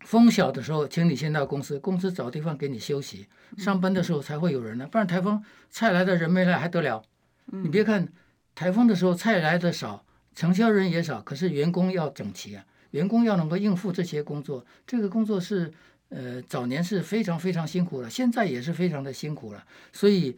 [0.00, 3.26] 风小的时候，请你先到公司，公司找地方给你休息。
[3.56, 7.02] 上班的时候才会有人呢，不然台风菜来的人没来还得了？
[7.46, 8.08] 你别看。
[8.52, 15.72] 台风的时候菜来的少，承销人也少，可是员工要整齐啊，员工要能够应付这些工作，这个工作是
[16.10, 20.36] 呃早年是非常非常辛苦了，现在也是非常的辛苦了，所以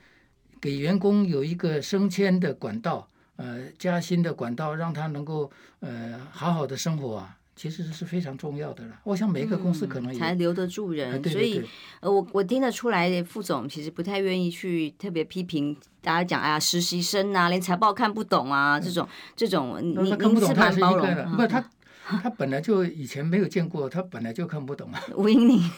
[0.61, 7.39] 给员工有一个升迁的管道，呃加薪的管道，让他能够呃好好的生活啊。
[7.55, 9.01] 其实是非常重要的了。
[9.05, 11.69] 我想每一个公司可能才留得住人，啊、对对对，所以
[12.01, 20.07] 呃，我我听得出来，副总其实不太愿意去特别批评大家讲，哎呀，实习生啊，连财报看不懂啊，这种这种，你您
[20.41, 21.25] 是蛮包容的。
[21.37, 21.71] 不是他，
[22.23, 25.03] 他本来就以前没有见过，他本来就看不懂啊。
[25.15, 25.71] 吴英宁，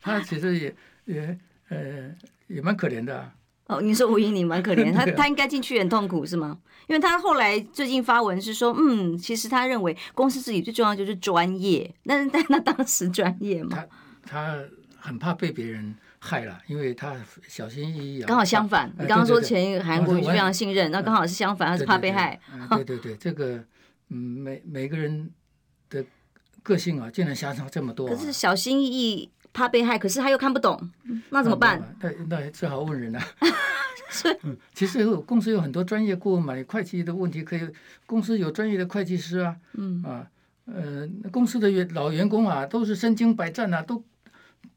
[0.00, 0.74] 他其实也
[1.06, 1.38] 也
[1.68, 2.14] 呃
[2.46, 3.32] 也蛮可怜的、啊。
[3.72, 6.58] 哦，你说吴英宁蛮可怜， 他他应该进去很痛苦是吗？
[6.88, 11.92] 因为他后来最近发文是说，嗯，其实他认为公司自己最重要就是专业。
[12.02, 13.70] 那但他当时专业嘛？
[13.76, 13.86] 他
[14.24, 14.58] 他
[14.98, 17.16] 很怕被别人害了，因为他
[17.48, 18.26] 小心翼翼啊。
[18.26, 22.38] 刚好相反，你刚刚说前韩国瑜非常信任，那刚好是相反，他是怕被害。
[22.70, 23.64] 对对对，这个
[24.10, 25.30] 嗯，每每个人
[25.88, 26.04] 的
[26.62, 28.08] 个性啊，竟然相差这么多。
[28.08, 29.30] 可是小心翼翼。
[29.52, 30.90] 怕被害，可是他又看不懂，
[31.30, 31.96] 那怎么办？
[32.00, 33.26] 那那只好问人了、啊。
[34.08, 34.38] 是，
[34.74, 37.66] 其实公司有很多专业顾问嘛，你会计的问题可以，
[38.04, 40.26] 公司有专业的会计师啊，嗯啊，
[40.66, 44.04] 呃，公司的员老员工啊，都是身经百战啊，都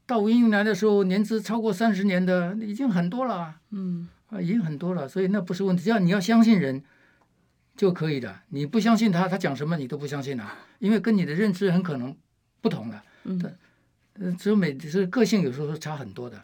[0.06, 6.82] 到吴英宁来的时候，年资超过三十年的已经很多了，嗯啊，已经很多了，所以那不是问题，只要你要相信人
[7.76, 12.16] 就可以的，你不相信他，他讲什么你都不相信啊，因为跟你的认知很可能
[12.62, 13.38] 不同的，嗯。
[14.38, 16.42] 只有每是个性有时候是差很多的，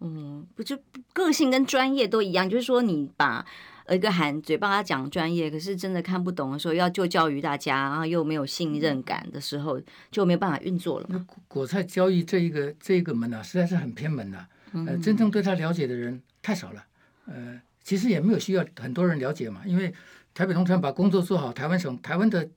[0.00, 0.78] 嗯，不就
[1.12, 3.44] 个性跟专业都一样，就是说你把
[3.88, 9.80] 一个喊嘴帮他讲专业，可是真的看不懂的时候，要就教育大家，然后又没有信任感的时候，
[10.10, 11.06] 就没有办法运作了。
[11.10, 16.84] 嘛果菜交易这一个这一个门啊，实在是很偏门的，呃，真正对他了解的人太少了，
[17.26, 19.92] 呃，其实也没有需要很多人了解嘛，因为
[20.32, 22.48] 台北农产把工作做好，台湾省台湾的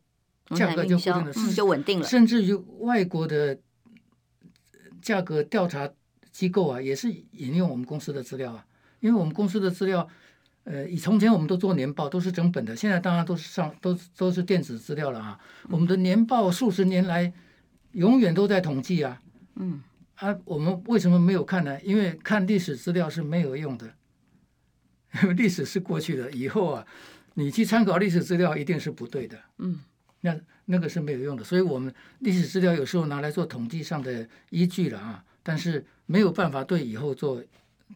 [0.56, 3.58] 价格就固定了，嗯，就稳定了，甚至于外国的。
[5.04, 5.88] 价格调查
[6.32, 8.66] 机构啊，也是引用我们公司的资料啊，
[9.02, 10.08] 因为我们公司的资料，
[10.64, 15.38] 呃，以从前我们都做年报，都是整本的，现在当然都是上都都是电子资料了啊。
[15.70, 17.32] 我们的年报数十年来
[17.92, 19.22] 永远都在统计啊，
[19.56, 19.84] 嗯，
[20.16, 21.80] 啊，我们为什么没有看呢？
[21.84, 23.94] 因为看历史资料是没有用的，
[25.22, 26.88] 因 为历史是过去的，以后啊，
[27.36, 29.82] 你去参考历史资料一定是不对的，嗯。
[30.26, 37.44] 那那个是没有用的，所以我们历史资料有时候拿来做统计上的依据了啊，但是没有办法对以后做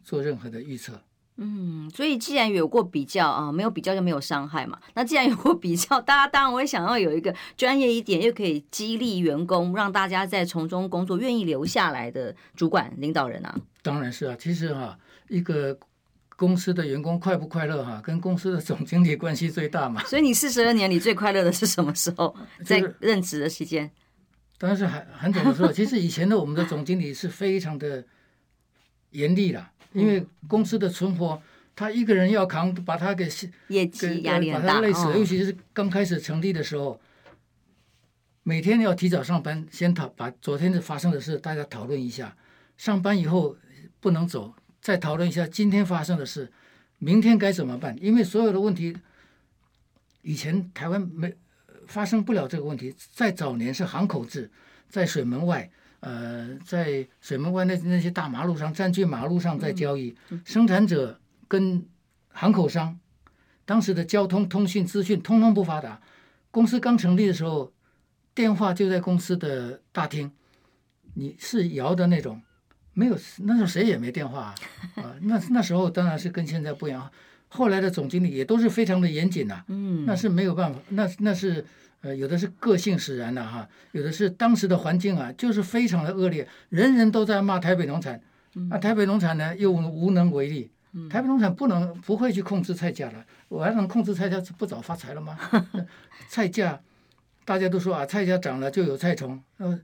[0.04, 1.00] 做任何的预测。
[1.36, 4.78] 嗯，所以既然有过比较啊，没有比较就没有伤害嘛。
[4.94, 13.58] 那既然有过比较，大家当然会想要有一个专业一点，又可以激励员工，让大家在从中工作，愿意留下来的主管领导人啊。
[13.82, 15.78] 当然是啊，其实啊，一个。
[16.38, 20.04] 公司的员工快不快乐哈，跟公司的总经理关系最大嘛。
[20.04, 22.32] 所以你四十二年里最快乐的是什么时候？
[22.64, 23.90] 在任职的期间？
[24.56, 25.72] 当然是很很早的时候。
[25.72, 28.04] 其实以前的我们的总经理是非常的
[29.10, 31.42] 严厉啦，因为公司的存活，
[31.74, 33.28] 他一个人要扛，把他给
[33.66, 35.18] 业绩压力很大，把他累死了。
[35.18, 37.00] 尤其是刚开始成立的时候，
[38.44, 42.36] 每天要提早上班，先讨把昨天的发生的事大家讨论一下，
[42.76, 43.56] 上班以后
[43.98, 44.54] 不能走。
[44.88, 46.50] 再讨论一下今天发生的事，
[46.96, 47.94] 明天该怎么办？
[48.00, 48.96] 因为所有的问题，
[50.22, 51.30] 以前台湾没
[51.86, 52.96] 发生不了这个问题。
[53.12, 54.50] 在早年是行口制，
[54.88, 55.70] 在水门外，
[56.00, 60.16] 呃，在水门外那那些大马路上，占据马路上在交易，
[60.46, 61.86] 生产者跟
[62.30, 62.98] 行口商，
[63.66, 66.00] 当时的交通通讯资讯通通不发达，
[66.50, 67.70] 公司刚成立的时候，
[68.34, 70.32] 电话就在公司的大厅，
[71.12, 72.40] 你是摇的那种，
[72.98, 74.54] 没有那时候谁也没电话啊，
[74.96, 77.10] 啊那那时候当然是跟现在不一样，
[77.48, 81.64] 后来的总经理也都是非常的严谨呐，嗯，那是没有办法，那那是。
[82.00, 88.22] 呃，有的是个性使然的哈，有的是当时的环境啊，就是非常的恶劣，人人都在骂台北农产，
[88.70, 90.70] 啊，台北农产呢又无能为力，
[91.10, 95.36] 台北农产不能不会去控制菜价了，我还能控制菜价，不早发财了吗？
[96.30, 96.80] 菜价
[97.44, 99.76] 大家都说啊，菜价涨了就有菜虫，呃，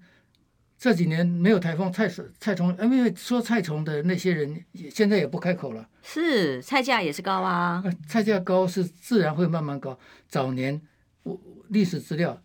[0.84, 2.06] 这几年没有台风，菜
[2.38, 10.82] 菜虫，因为说菜虫的那些人现在也不开口了，是菜价也是高啊，菜价高是自然会慢慢高，早年。
[11.22, 12.38] 我历史资料，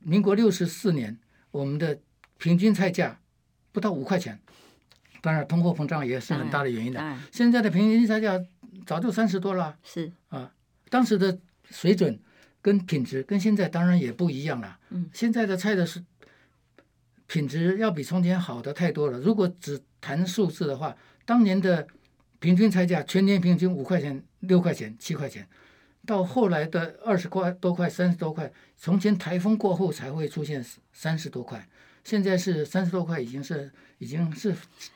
[0.00, 1.18] 民国六十四年，
[1.50, 1.98] 我们的
[2.36, 3.18] 平均菜价
[3.72, 4.38] 不到五块钱，
[5.22, 7.18] 当然通货膨胀也是很大的原因的。
[7.32, 8.38] 现在的平均菜价
[8.84, 10.52] 早就三十多了，是啊，
[10.90, 11.38] 当时的
[11.70, 12.20] 水准
[12.60, 14.78] 跟品质跟现在当然也不一样了。
[14.90, 16.04] 嗯，现在的菜的是
[17.26, 19.18] 品质要比从前好的太多了。
[19.18, 21.86] 如果只谈数字的话，当年的
[22.38, 25.46] 平均菜价全年平均五块钱、六块钱、七块钱。
[26.06, 31.68] 到后来的二十块多块、三十多块，从前台风过后才会出现三十多块，
[32.04, 33.68] 现在是三十多块，已经是
[33.98, 34.54] 已经是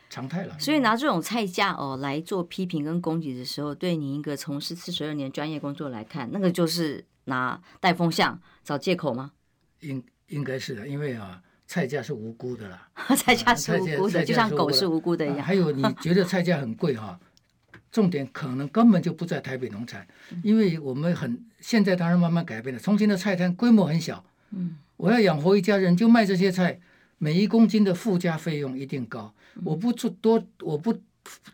[0.09, 0.57] 常态了。
[0.61, 9.33] 所以拿这种菜价哦来做批评跟攻击的时候，对你一个从事四十二年专业工作来看，那个就是拿带风向找借口吗？
[9.81, 15.41] 应应该是的，因为啊，菜价是无辜的啦， 菜价是无辜的，就像狗是无辜的一样。
[15.41, 17.17] 还有你觉得菜价很贵哈？
[17.93, 20.05] 重点可能根本就不在台北农产，
[20.43, 22.81] 因为我们很现在当然慢慢改变了。
[22.81, 26.81] 重庆的菜摊规模很小，嗯，我要养活一家人就卖这些菜，
[27.19, 29.33] 每一公斤的附加费用一定高。
[29.65, 30.99] 我不出多，我不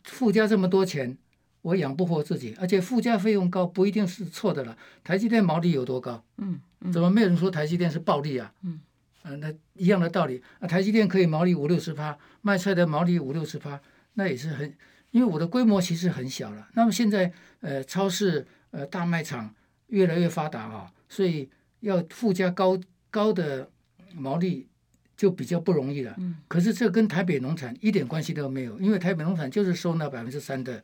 [0.04, 1.14] 附加这么多钱，
[1.60, 2.56] 我养不活自己。
[2.58, 4.74] 而且附加费用高不一定是错的了。
[5.04, 6.24] 台积电毛利有多高？
[6.38, 6.58] 嗯，
[6.90, 8.50] 怎么没有人说台积电是暴利啊？
[8.62, 8.80] 嗯，
[9.26, 13.80] 啊，那一样的道理啊，台积电可以毛利五六十趴，卖菜的毛利五六十趴，
[14.14, 14.72] 那也是很。
[15.12, 19.54] 因为我的规模其实很小了，那么现在呃超市呃大卖场
[19.86, 21.48] 越来越发达啊，所以
[21.80, 22.78] 要附加高
[23.10, 23.70] 高的
[24.14, 24.68] 毛利
[25.16, 26.14] 就比较不容易了。
[26.18, 26.36] 嗯。
[26.48, 30.82] 可是这跟台北农产一点关系都没有，因为台北农产就是收那百分之三的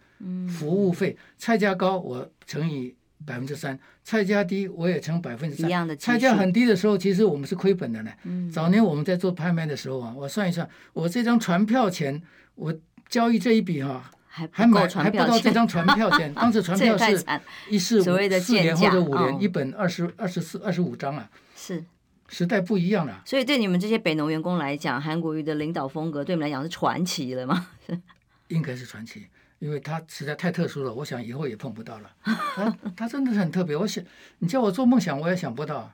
[0.49, 2.95] 服务费，菜价高我乘以
[3.25, 5.69] 百分之三，菜价低我也乘百分之三。
[5.69, 5.97] 一样的。
[5.97, 8.11] 菜价很低的时候，其实我们是亏本的呢。
[8.25, 8.51] 嗯。
[8.51, 12.23] 早年我们在做拍卖的时候啊，我算一算，我这张船票钱，
[12.55, 12.75] 我
[13.09, 14.11] 交易这一笔哈、啊。
[14.35, 17.23] 还还买还不到这张船票钱， 当时船票是
[17.69, 18.03] 一四五
[18.41, 21.85] 四年或者五年，一本二十二十四二十五张啊，是
[22.31, 23.21] 时代不一样了。
[23.27, 27.69] 所以对你们这些北农员工来讲，韩国瑜的领导风格对你们来讲是传奇了吗？
[28.49, 29.27] 应该是传奇，
[29.63, 32.11] 因为他实在太特殊了，我想以后也碰不到了。
[32.25, 34.03] 他他真的是很特别，我想
[34.41, 35.93] 你叫我做梦想，我也想不到。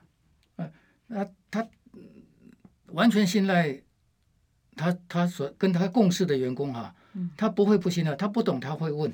[0.55, 0.71] 呃，
[1.05, 1.67] 那他
[2.87, 3.79] 完全信赖
[4.75, 6.95] 他他所跟他共事的员工哈。
[7.37, 9.13] 他不会不信的，他不懂他会问，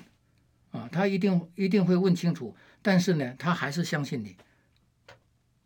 [0.71, 2.55] 啊，他一定一定会问清楚。
[2.81, 4.37] 但是呢，他还是相信你，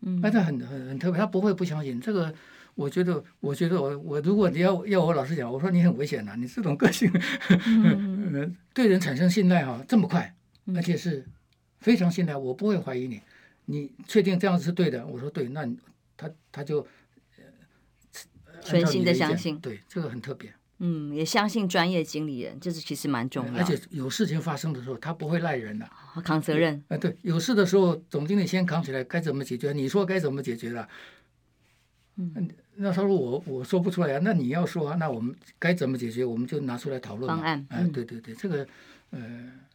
[0.02, 2.02] 嗯，那他很很很特别，他不会不相信。
[2.02, 2.34] 这个，
[2.80, 7.12] 我觉得，我觉得我我如果你要要我老实讲，我说你很危险呐，你这种个性，
[7.68, 10.34] 嗯， 对人产生信赖哈，这么快，
[10.74, 11.28] 而且是
[11.80, 13.22] 非常信赖，我不会怀疑你。
[13.66, 15.06] 你确定这样子是对的？
[15.06, 15.68] 我说对，那
[16.16, 16.88] 他他就
[18.64, 20.54] 全心的相信，对，这个很特别。
[20.78, 23.60] 嗯，也相信专业经理人，这是其实蛮重要的。
[23.60, 25.86] 而且有事情发生的时候，他不会赖人的，
[26.24, 26.82] 扛责任。
[26.88, 29.74] 哎，对，有事的时候，总经理先扛起来，该怎么解决？
[29.74, 30.88] 你说该怎么解决的？
[32.22, 32.50] 嗯，
[32.82, 36.24] 那他说我我说不出来啊，那你要说啊，那我们该怎么解决？
[36.24, 37.66] 我们就拿出来讨论方案。
[37.70, 38.66] 哎，对对对，这个
[39.12, 39.20] 呃，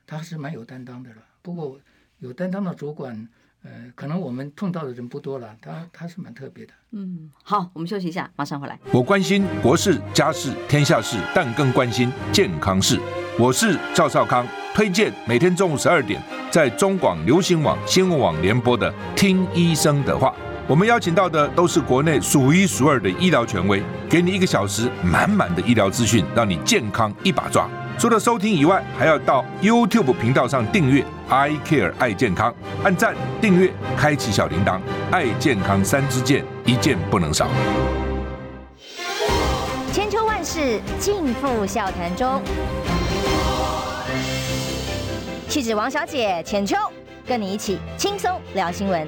[0.06, 1.16] 他是蛮有担当的了。
[1.42, 1.78] 不过
[2.18, 3.28] 有担当的主管。
[3.66, 6.72] 呃，可能我们碰到的人不多了，他他是蛮特别的。
[6.90, 8.78] 嗯，好，我们休息一下，马上回来。
[8.92, 13.00] 我关心国事、家事、天下事，但更关心健康事。
[13.38, 20.28] 我是赵少康，推荐每天中午十二点在中广流行网、新闻网联播的《听医生的话》。
[20.66, 27.68] 我们邀请到的都是国内数一数二的医疗权威，给你一个小时满满的医疗资讯，让你健康一把抓。
[27.98, 37.46] 除了收听以外，还要到 YouTube 频道上订阅 “I Care 爱健康”，按赞、订阅、开启小铃铛，爱健康三支箭，一件不能少。
[39.92, 42.40] 千秋万世尽付笑谈中，
[45.46, 46.74] 气质王小姐浅秋，
[47.26, 49.06] 跟你一起轻松聊新闻。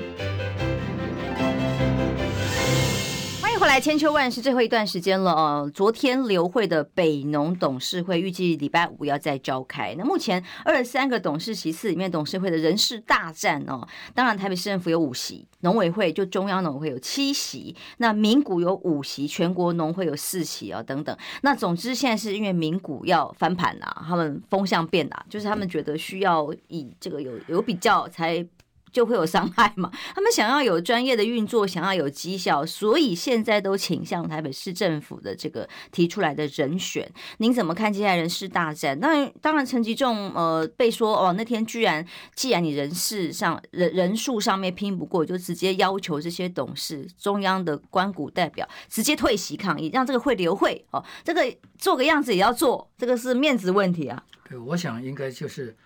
[3.58, 5.70] 回来，千秋万世最后一段时间了哦。
[5.72, 9.94] 昨天刘会的北农董事会预计礼拜五要再召开。
[9.96, 13.88] 那目前二十三个董事席次里面，董事会的人事大战哦。
[14.14, 21.16] 当然，台北市政府有五席，农委会就中央农委会有七席，那民股有五席，全国农会有四席啊、哦，等等。
[21.40, 28.46] 那总之，现在是因为民股要翻盘啊，他们风向变了，就是他们觉得需要以这个有有比较才。
[28.92, 29.90] 就会有伤害嘛？
[30.14, 37.10] 他们想要有专业的运作，想要有绩效，所以现在都倾向台北市政府的这个提出来的人选。
[37.38, 38.98] 您怎么看接下来人事大战？
[39.00, 54.24] 那当然，陈吉仲呃被说哦，那天居然既然你人事上人人数上面拼不过，就直接要求这些董事、中央的官股代表直接退席抗议，让这个会留会哦，这个做个样子也要做，这个是面子问题啊。
[54.48, 55.76] 对，我想应该就是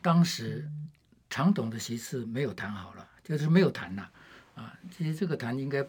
[0.00, 0.68] 当时。
[1.36, 4.10] 常董的席次没有谈好了，就是没有谈了，
[4.54, 5.86] 啊，其实这个谈应该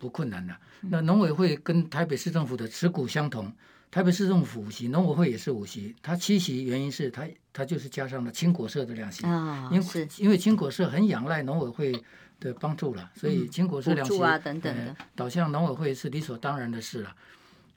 [0.00, 0.52] 不困难的。
[0.80, 3.52] 那农委会跟台北市政府的持股相同，
[3.88, 9.24] 台北市政府五席，农委会也是五席，他七席原因是他他就是加上了青果社的两席，
[9.70, 11.92] 因为因为青果社很仰赖农委会
[12.40, 17.14] 的帮助了，所以青果社两席啊等等的导向农委会是理所当然的事了。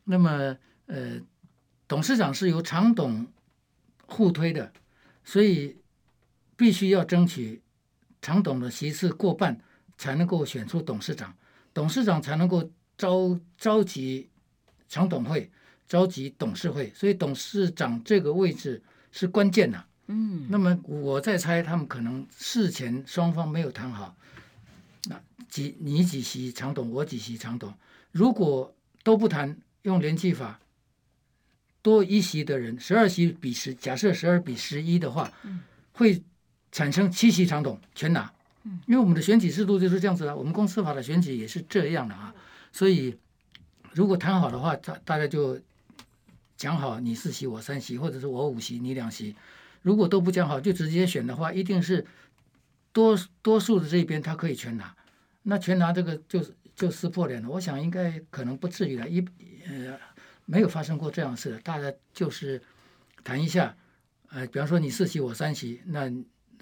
[0.06, 0.58] 那么
[0.88, 1.22] 呃，
[1.88, 3.28] 董事长是由常董
[4.08, 4.74] 互推的，
[5.24, 5.78] 所以。
[6.64, 7.62] 必须要争取
[8.22, 9.60] 常董的席次过半，
[9.98, 11.36] 才能够选出董事长，
[11.74, 14.30] 董事长才能够召召集
[14.88, 15.52] 常董会，
[15.90, 19.84] 召集董事会，所以董事长这个位置是关键的。
[20.08, 24.16] 嗯，那么我在猜，他们可能事前双方没有谈好，
[25.10, 27.74] 那几你几席常董，我几席常董，
[28.14, 30.62] 如果都不谈，用联系法，
[31.82, 35.30] 多一席的人，十二席比十，假设十二比十一的话，
[35.92, 36.24] 会。
[36.74, 38.82] 产生七席长董全拿，嗯。
[38.88, 42.34] 因为我们的选举制度就是这样子啊，我们公司法的选举也是这样的啊，
[42.72, 43.16] 所以
[43.92, 45.62] 如果谈好的话，大大家就
[46.58, 49.36] 讲好你四席我三席，或者是我五席你两席，
[49.84, 52.04] 如果都不讲好就直接选的话，一定是
[52.92, 54.96] 多多数的这边他可以全拿，
[55.44, 57.50] 那全拿这个就是就撕破脸了。
[57.50, 59.24] 我想应该可能不至于了，一
[59.68, 59.96] 呃
[60.46, 62.60] 没有发生过这样的事，大家就是
[63.24, 63.76] 谈一下，
[64.30, 66.12] 呃，比方说你四席我三席，那。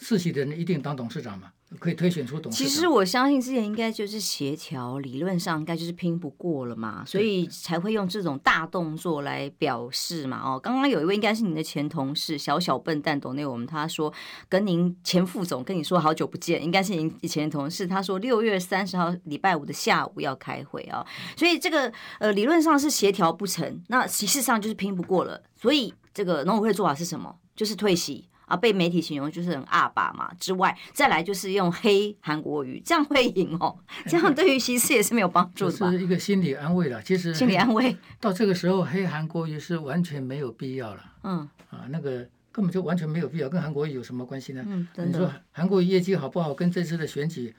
[0.02, 1.52] 四席的人一定当董事长嘛？
[1.80, 2.68] 可以推选出董事长。
[2.68, 10.42] 其实我相信之前应该就是协调，理论上应该就是拼不过了嘛，所以才会用这种大动作来表示嘛。
[10.44, 14.12] 哦，刚刚有一位应该是您的前同事，小小笨蛋董内我们，他说
[14.50, 17.86] 跟您前副总跟你说好久不见，应该是您以前的同事。
[17.86, 21.06] 他说六月三十号礼拜五的下午要开会啊，
[21.38, 25.42] 所以这个呃理论上是协调不成，那实际上就是拼不过了。
[25.56, 27.38] 所以这个农委会的做法是什么？
[27.56, 28.28] 就是退席。
[28.52, 30.34] 啊，被媒体形容就是很阿爸嘛。
[30.40, 33.78] 之外，再来就是用黑韩国语，这样会赢哦。
[34.08, 35.72] 这样对于其实也是没有帮助的。
[35.72, 37.02] 是一个心理安慰了。
[37.02, 41.14] 其实心理安慰到这个时候，黑韩国语是完全没有必要了。
[41.24, 44.64] 嗯啊，那个根本就完全没有必要，跟韩国瑜有什么关系呢？
[44.68, 47.56] 嗯，你说韩国瑜业绩好不好，跟这次的选举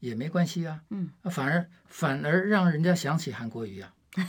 [0.00, 0.80] 也没关系啊。
[0.90, 3.92] 嗯，反而反而让人家想起韩国瑜啊。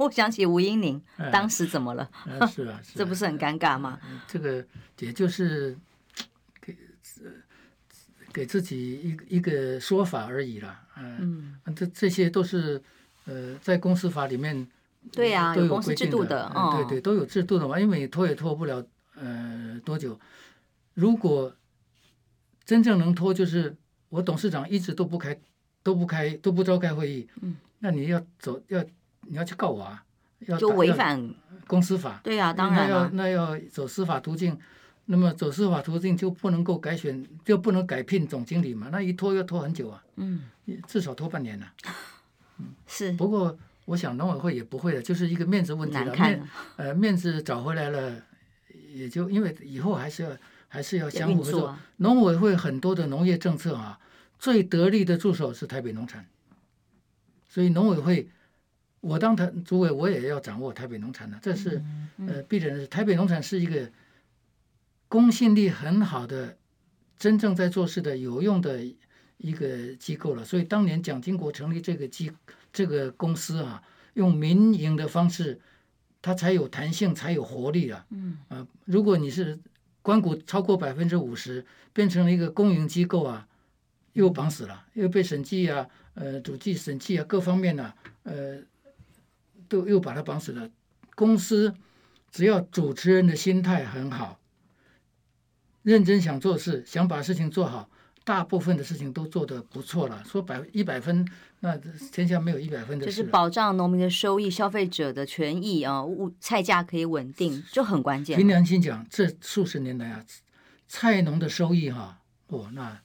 [0.00, 2.10] 我想起吴英宁当时怎么了？
[2.24, 4.00] 是啊，是啊， 这不是很尴尬吗？
[4.26, 4.64] 这个
[4.98, 5.76] 也就是
[6.62, 6.74] 给
[8.32, 10.80] 给自己一一个说法而已了。
[10.96, 12.80] 嗯，这这些都是
[13.26, 14.66] 呃，在公司法里面
[15.12, 17.78] 对呀，都有公司制度的，对对，都有制度的嘛。
[17.78, 18.82] 因为你拖也拖不了
[19.16, 20.18] 呃多久。
[20.94, 21.54] 如果
[22.64, 23.76] 真正能拖，就是
[24.08, 25.38] 我董事长一直都不开
[25.82, 28.82] 都不开都不召开会议，嗯，那你要走要。
[29.30, 30.04] 你要去告我啊？
[30.46, 31.34] 要就违反
[31.66, 32.18] 公司法？
[32.24, 34.58] 对呀、啊，当然那要那要走司法途径，
[35.04, 38.88] 那么走司法途径就不能够改选，就不能改聘总经理嘛？
[38.90, 40.40] 那一拖要拖很久啊，嗯，
[40.86, 41.94] 至少拖半年呢、啊。
[42.58, 43.12] 嗯， 是。
[43.12, 46.12] 不过我想农委会也不会的，就是一个面子问题了。
[46.16, 46.42] 面
[46.76, 48.16] 呃面子找回来了，
[48.88, 50.30] 也就因为以后还是要
[50.68, 51.76] 还是要相互合作。
[51.98, 54.00] 农、啊、委会很多的农业政策啊，
[54.38, 56.26] 最得力的助手是台北农产，
[57.46, 58.26] 所以农委会。
[59.00, 61.82] 我当台主委，我也要掌握台北农产的，这是
[62.28, 62.86] 呃必然的。
[62.86, 63.90] 台北农产是一个
[65.08, 66.58] 公信力很好的、
[67.16, 68.84] 真正在做事的有用的
[69.38, 70.44] 一个机构了。
[70.44, 72.30] 所以当年蒋经国成立这个机
[72.70, 73.82] 这个公司啊，
[74.12, 75.58] 用民营的方式，
[76.20, 78.04] 它才有弹性，才有活力啊。
[78.10, 79.58] 嗯啊，如果你是
[80.02, 83.48] 关股超过百分之五十，变成了一个公营机构啊，
[84.12, 87.94] 又绑死了，又被审计啊、呃主计审计啊各方面呢、啊，
[88.24, 88.58] 呃。
[89.70, 90.68] 都又把他绑死了。
[91.14, 91.74] 公司
[92.30, 94.38] 只要主持人的心态很好，
[95.82, 97.88] 认真想做事，想把事情做好，
[98.24, 100.22] 大部分的事情都做得不错了。
[100.24, 101.26] 说百一百分，
[101.60, 101.76] 那
[102.12, 103.10] 天下没有一百分的事。
[103.10, 108.36] 就是保障农民的收益、消费者的权益啊，物菜价可以稳定，就很关键。
[108.36, 110.24] 凭良心讲，这数十年来啊，
[110.88, 112.18] 菜农的收益哈、啊，
[112.48, 113.00] 哦，那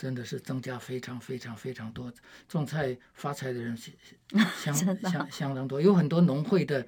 [0.00, 2.10] 真的是增加非常非常非常多，
[2.48, 3.76] 种菜发财的人
[4.56, 4.96] 相相
[5.30, 6.86] 相当多，有很多农会的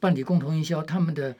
[0.00, 1.36] 办理共同营销，他们的。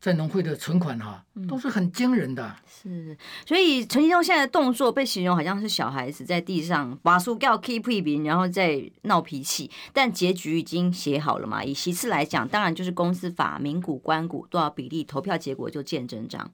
[0.00, 2.54] 在农会的存款哈，都是很惊人的。
[2.66, 9.70] 是，所以陈吉仲现在的动作被形容好像是小孩子在地上把书掉 keep 一笔，然后再闹脾气。
[9.94, 11.64] 但结局已经写好了嘛？
[11.64, 16.50] 以其次来讲，当然就是公司法、民股、官股多少比例，投票结果就见真章。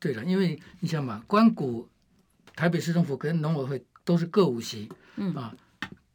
[0.00, 1.86] 对了，因为你想嘛，官股
[2.58, 5.54] 台北市政府跟农委会都是各五席，嗯啊，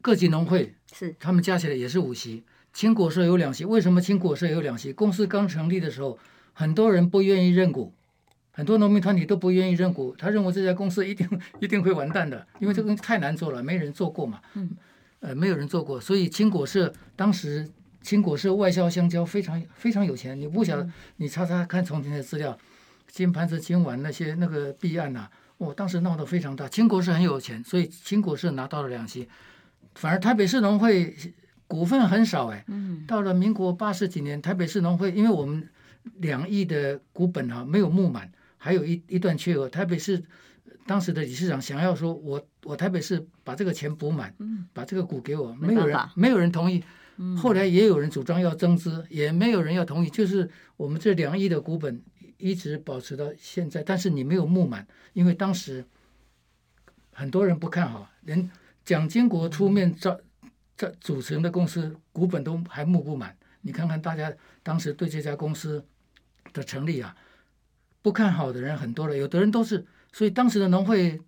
[0.02, 2.44] 各级农会是他们加起来也是五席。
[2.74, 4.92] 青果社有两席，为什么青果社有两席？
[4.92, 6.18] 公司刚成立的时候，
[6.52, 7.94] 很多人不愿意认股，
[8.50, 11.26] 很多农民团体都不愿意认股，他认为这家公司一定
[11.60, 14.38] 一定会完蛋的，因为这个东西太难做了，没人做过嘛。
[14.52, 14.68] 嗯，
[15.20, 17.66] 呃，没有人做过，所以青果社当时
[18.02, 20.38] 青果社外销香蕉非常非常有钱。
[20.38, 20.86] 你不晓得，
[21.16, 22.58] 你查查看从前的资料，
[23.08, 25.30] 金盘子、金碗那些那个弊案呐、啊，
[25.64, 26.68] 哦，当时闹得非常大。
[26.68, 29.28] 秦国是很有钱，所以秦国是拿到了两席，
[29.94, 31.16] 反而台北市农会。
[31.66, 32.64] 股份很少哎，
[33.08, 35.66] 到了民国八十几年，台北市农会因为我们
[36.18, 39.66] 两亿的股本哈、啊、没有募满，还有一一段缺额。
[39.66, 40.22] 台北市
[40.86, 44.32] 当时的理事长想要说我，我我台北市把这个钱补满，
[44.74, 46.84] 把这个股给我，没有人没有人同意。
[47.36, 50.10] 后来也有人主张要增资，也没有人要同意。
[50.10, 52.00] 就是我们这两亿的股本
[52.38, 55.84] 一直保持到现在，但是你没有募满，因为当时
[57.12, 58.50] 很多人不看好，连
[58.84, 60.18] 蒋经国出面造
[60.76, 64.32] 造组成的公司股本都还募不满，你看看大家
[64.62, 65.84] 当时对这家公司
[66.52, 67.16] 的成立啊，
[68.02, 71.20] 不看好的人很多了，有的人都是，所以当时的农会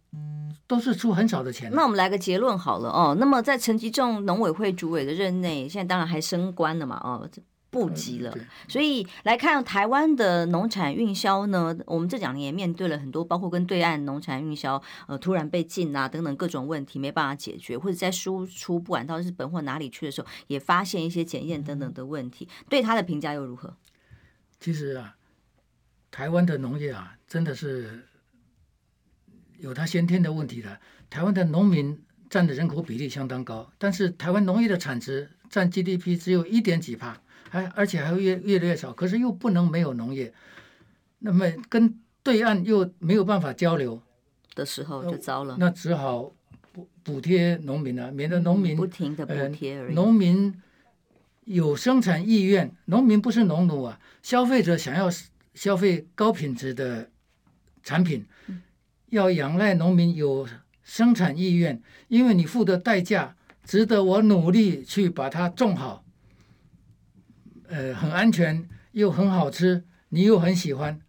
[0.66, 1.70] 都是出很少的钱。
[1.72, 7.28] 那我们来个结论好了哦，那么在陈吉仲农委会主委的任内，现在当然还升官了嘛哦。
[7.76, 8.34] 不及了，
[8.68, 23.76] 所以来看台湾的农产运销呢，我们这两年也面对了很多，包括跟对岸农产运销呃突然被禁啊等等各种问题没办法解决，或者在输出不管到日本或哪里去的时候，也发现一些检验等等的问题，对他的评价又如何？
[24.58, 25.16] 其实啊，
[26.10, 28.06] 台湾的农业啊，真的是
[29.58, 30.80] 有它先天的问题的。
[31.10, 37.20] 台湾的农民占的人口比例相当高，但是台湾农业的产值占 GDP 只有一点几趴。
[37.56, 40.32] 还而且还会越越来越少，可是又不能没有农业，
[41.18, 44.00] 那么跟对岸又没有办法交流
[44.54, 46.32] 的时候就糟了，那只好
[46.72, 49.94] 补补贴农民了，免得农民不停的补贴而已。
[49.94, 50.54] 农民
[51.44, 55.08] 有生产意愿，农民不是农奴啊，消费者想要
[55.54, 57.08] 消费高品质的
[57.82, 58.26] 产品，
[59.10, 60.46] 要仰赖农民有
[60.82, 66.04] 生产意愿，因为你付的代价值得我努力去把它种好。
[67.68, 71.00] 呃，很安全又很好吃，你又很喜欢，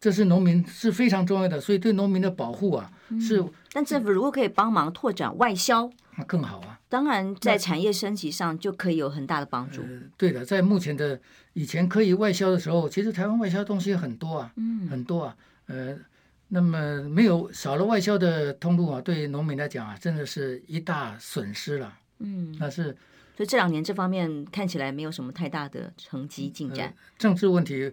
[0.00, 3.44] 这是农民是非常重要的，所以对农民的保护啊，嗯、是。
[3.72, 6.80] 但政府如果可以帮忙拓展外销，那更好啊。
[6.88, 9.80] 当然，在产业升级上就可以有很大的帮助。
[9.82, 11.20] 呃、对的，在目前的
[11.52, 15.36] 以前可以外销的时候，其实台湾外销东西很多啊，嗯，很多啊。
[15.66, 15.96] 呃，
[16.48, 21.94] 那么没有少了外销的通路啊，对农民来讲啊，真的是一大损失了。
[22.18, 22.96] 嗯，那是。
[23.40, 26.88] 所以这两年这方面看起来没有什么太大的成绩进展。
[26.88, 27.90] 呃、政治问题，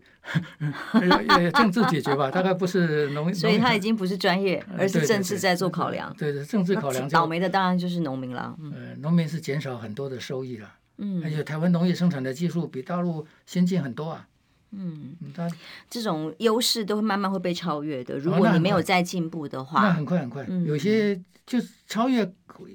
[1.54, 3.32] 政治解决吧，大概不是农。
[3.34, 6.14] 所以他已经不是专业，而是政治在做考量。
[6.18, 7.08] 对对，政治考量。
[7.08, 8.60] 倒霉的当然就是农民了。
[8.74, 10.70] 呃，农民是减少很多的收益了。
[10.98, 14.28] 嗯，而且台湾农业生产的技术比大陆先进很多啊。
[14.72, 15.50] 嗯，他
[15.90, 18.18] 这种优势都会慢慢会被超越的。
[18.18, 20.46] 如果你没有再进步的话，那很快很快。
[20.50, 22.30] 嗯、有些就超越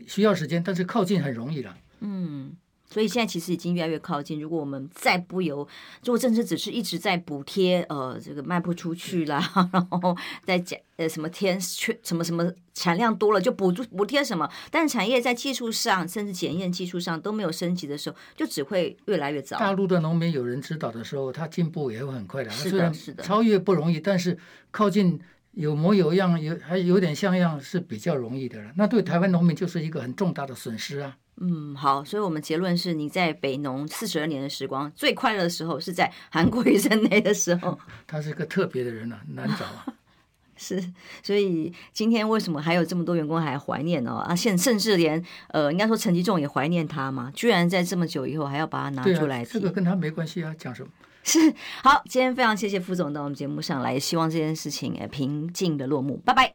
[0.08, 1.76] 需要时间，但是靠近很容易了。
[2.00, 2.56] 嗯。
[2.92, 4.38] 所以现在其实已经越来越靠近。
[4.38, 5.66] 如果我们再不由，
[6.04, 9.40] 如果政治只是一直在补贴，呃，这个卖不出去啦，
[9.72, 19.58] 然后再讲呃什么天缺什么什么产量多了就补助补贴什么，但是产业在技术上甚至检验技术上都没有升级的时候，就只会越来越早。
[19.58, 22.50] 大陆的农民有人指导的时候，他进步也会很快的。
[22.50, 23.22] 是的，是的。
[23.22, 24.36] 超越不容易，但是
[24.70, 25.18] 靠近
[25.52, 28.72] 有模有样，有还有点像样是比较容易的了。
[28.76, 31.16] 那对台湾农民就是一个很重大的损失啊。
[31.40, 37.78] 嗯，好，所以我们结论是，你在北农四十二年的时光，最快乐的时候是在韩国瑜任内的时候。
[38.06, 39.86] 他是一个特别的人啊，难找啊。
[40.54, 40.80] 是，
[41.22, 44.12] 所以今天为什么还有这么多员工还怀念呢？
[44.12, 49.42] 啊，现甚至连呃，应该说陈吉仲也怀念他嘛，居然在这么久以后还要把他拿出来。
[49.42, 50.90] 啊，这个跟他没关系啊，讲什么？
[51.24, 51.38] 是，
[51.82, 56.54] 好，今天非常谢谢副总到我们节目上来，希望这件事情诶平静的落幕，拜拜。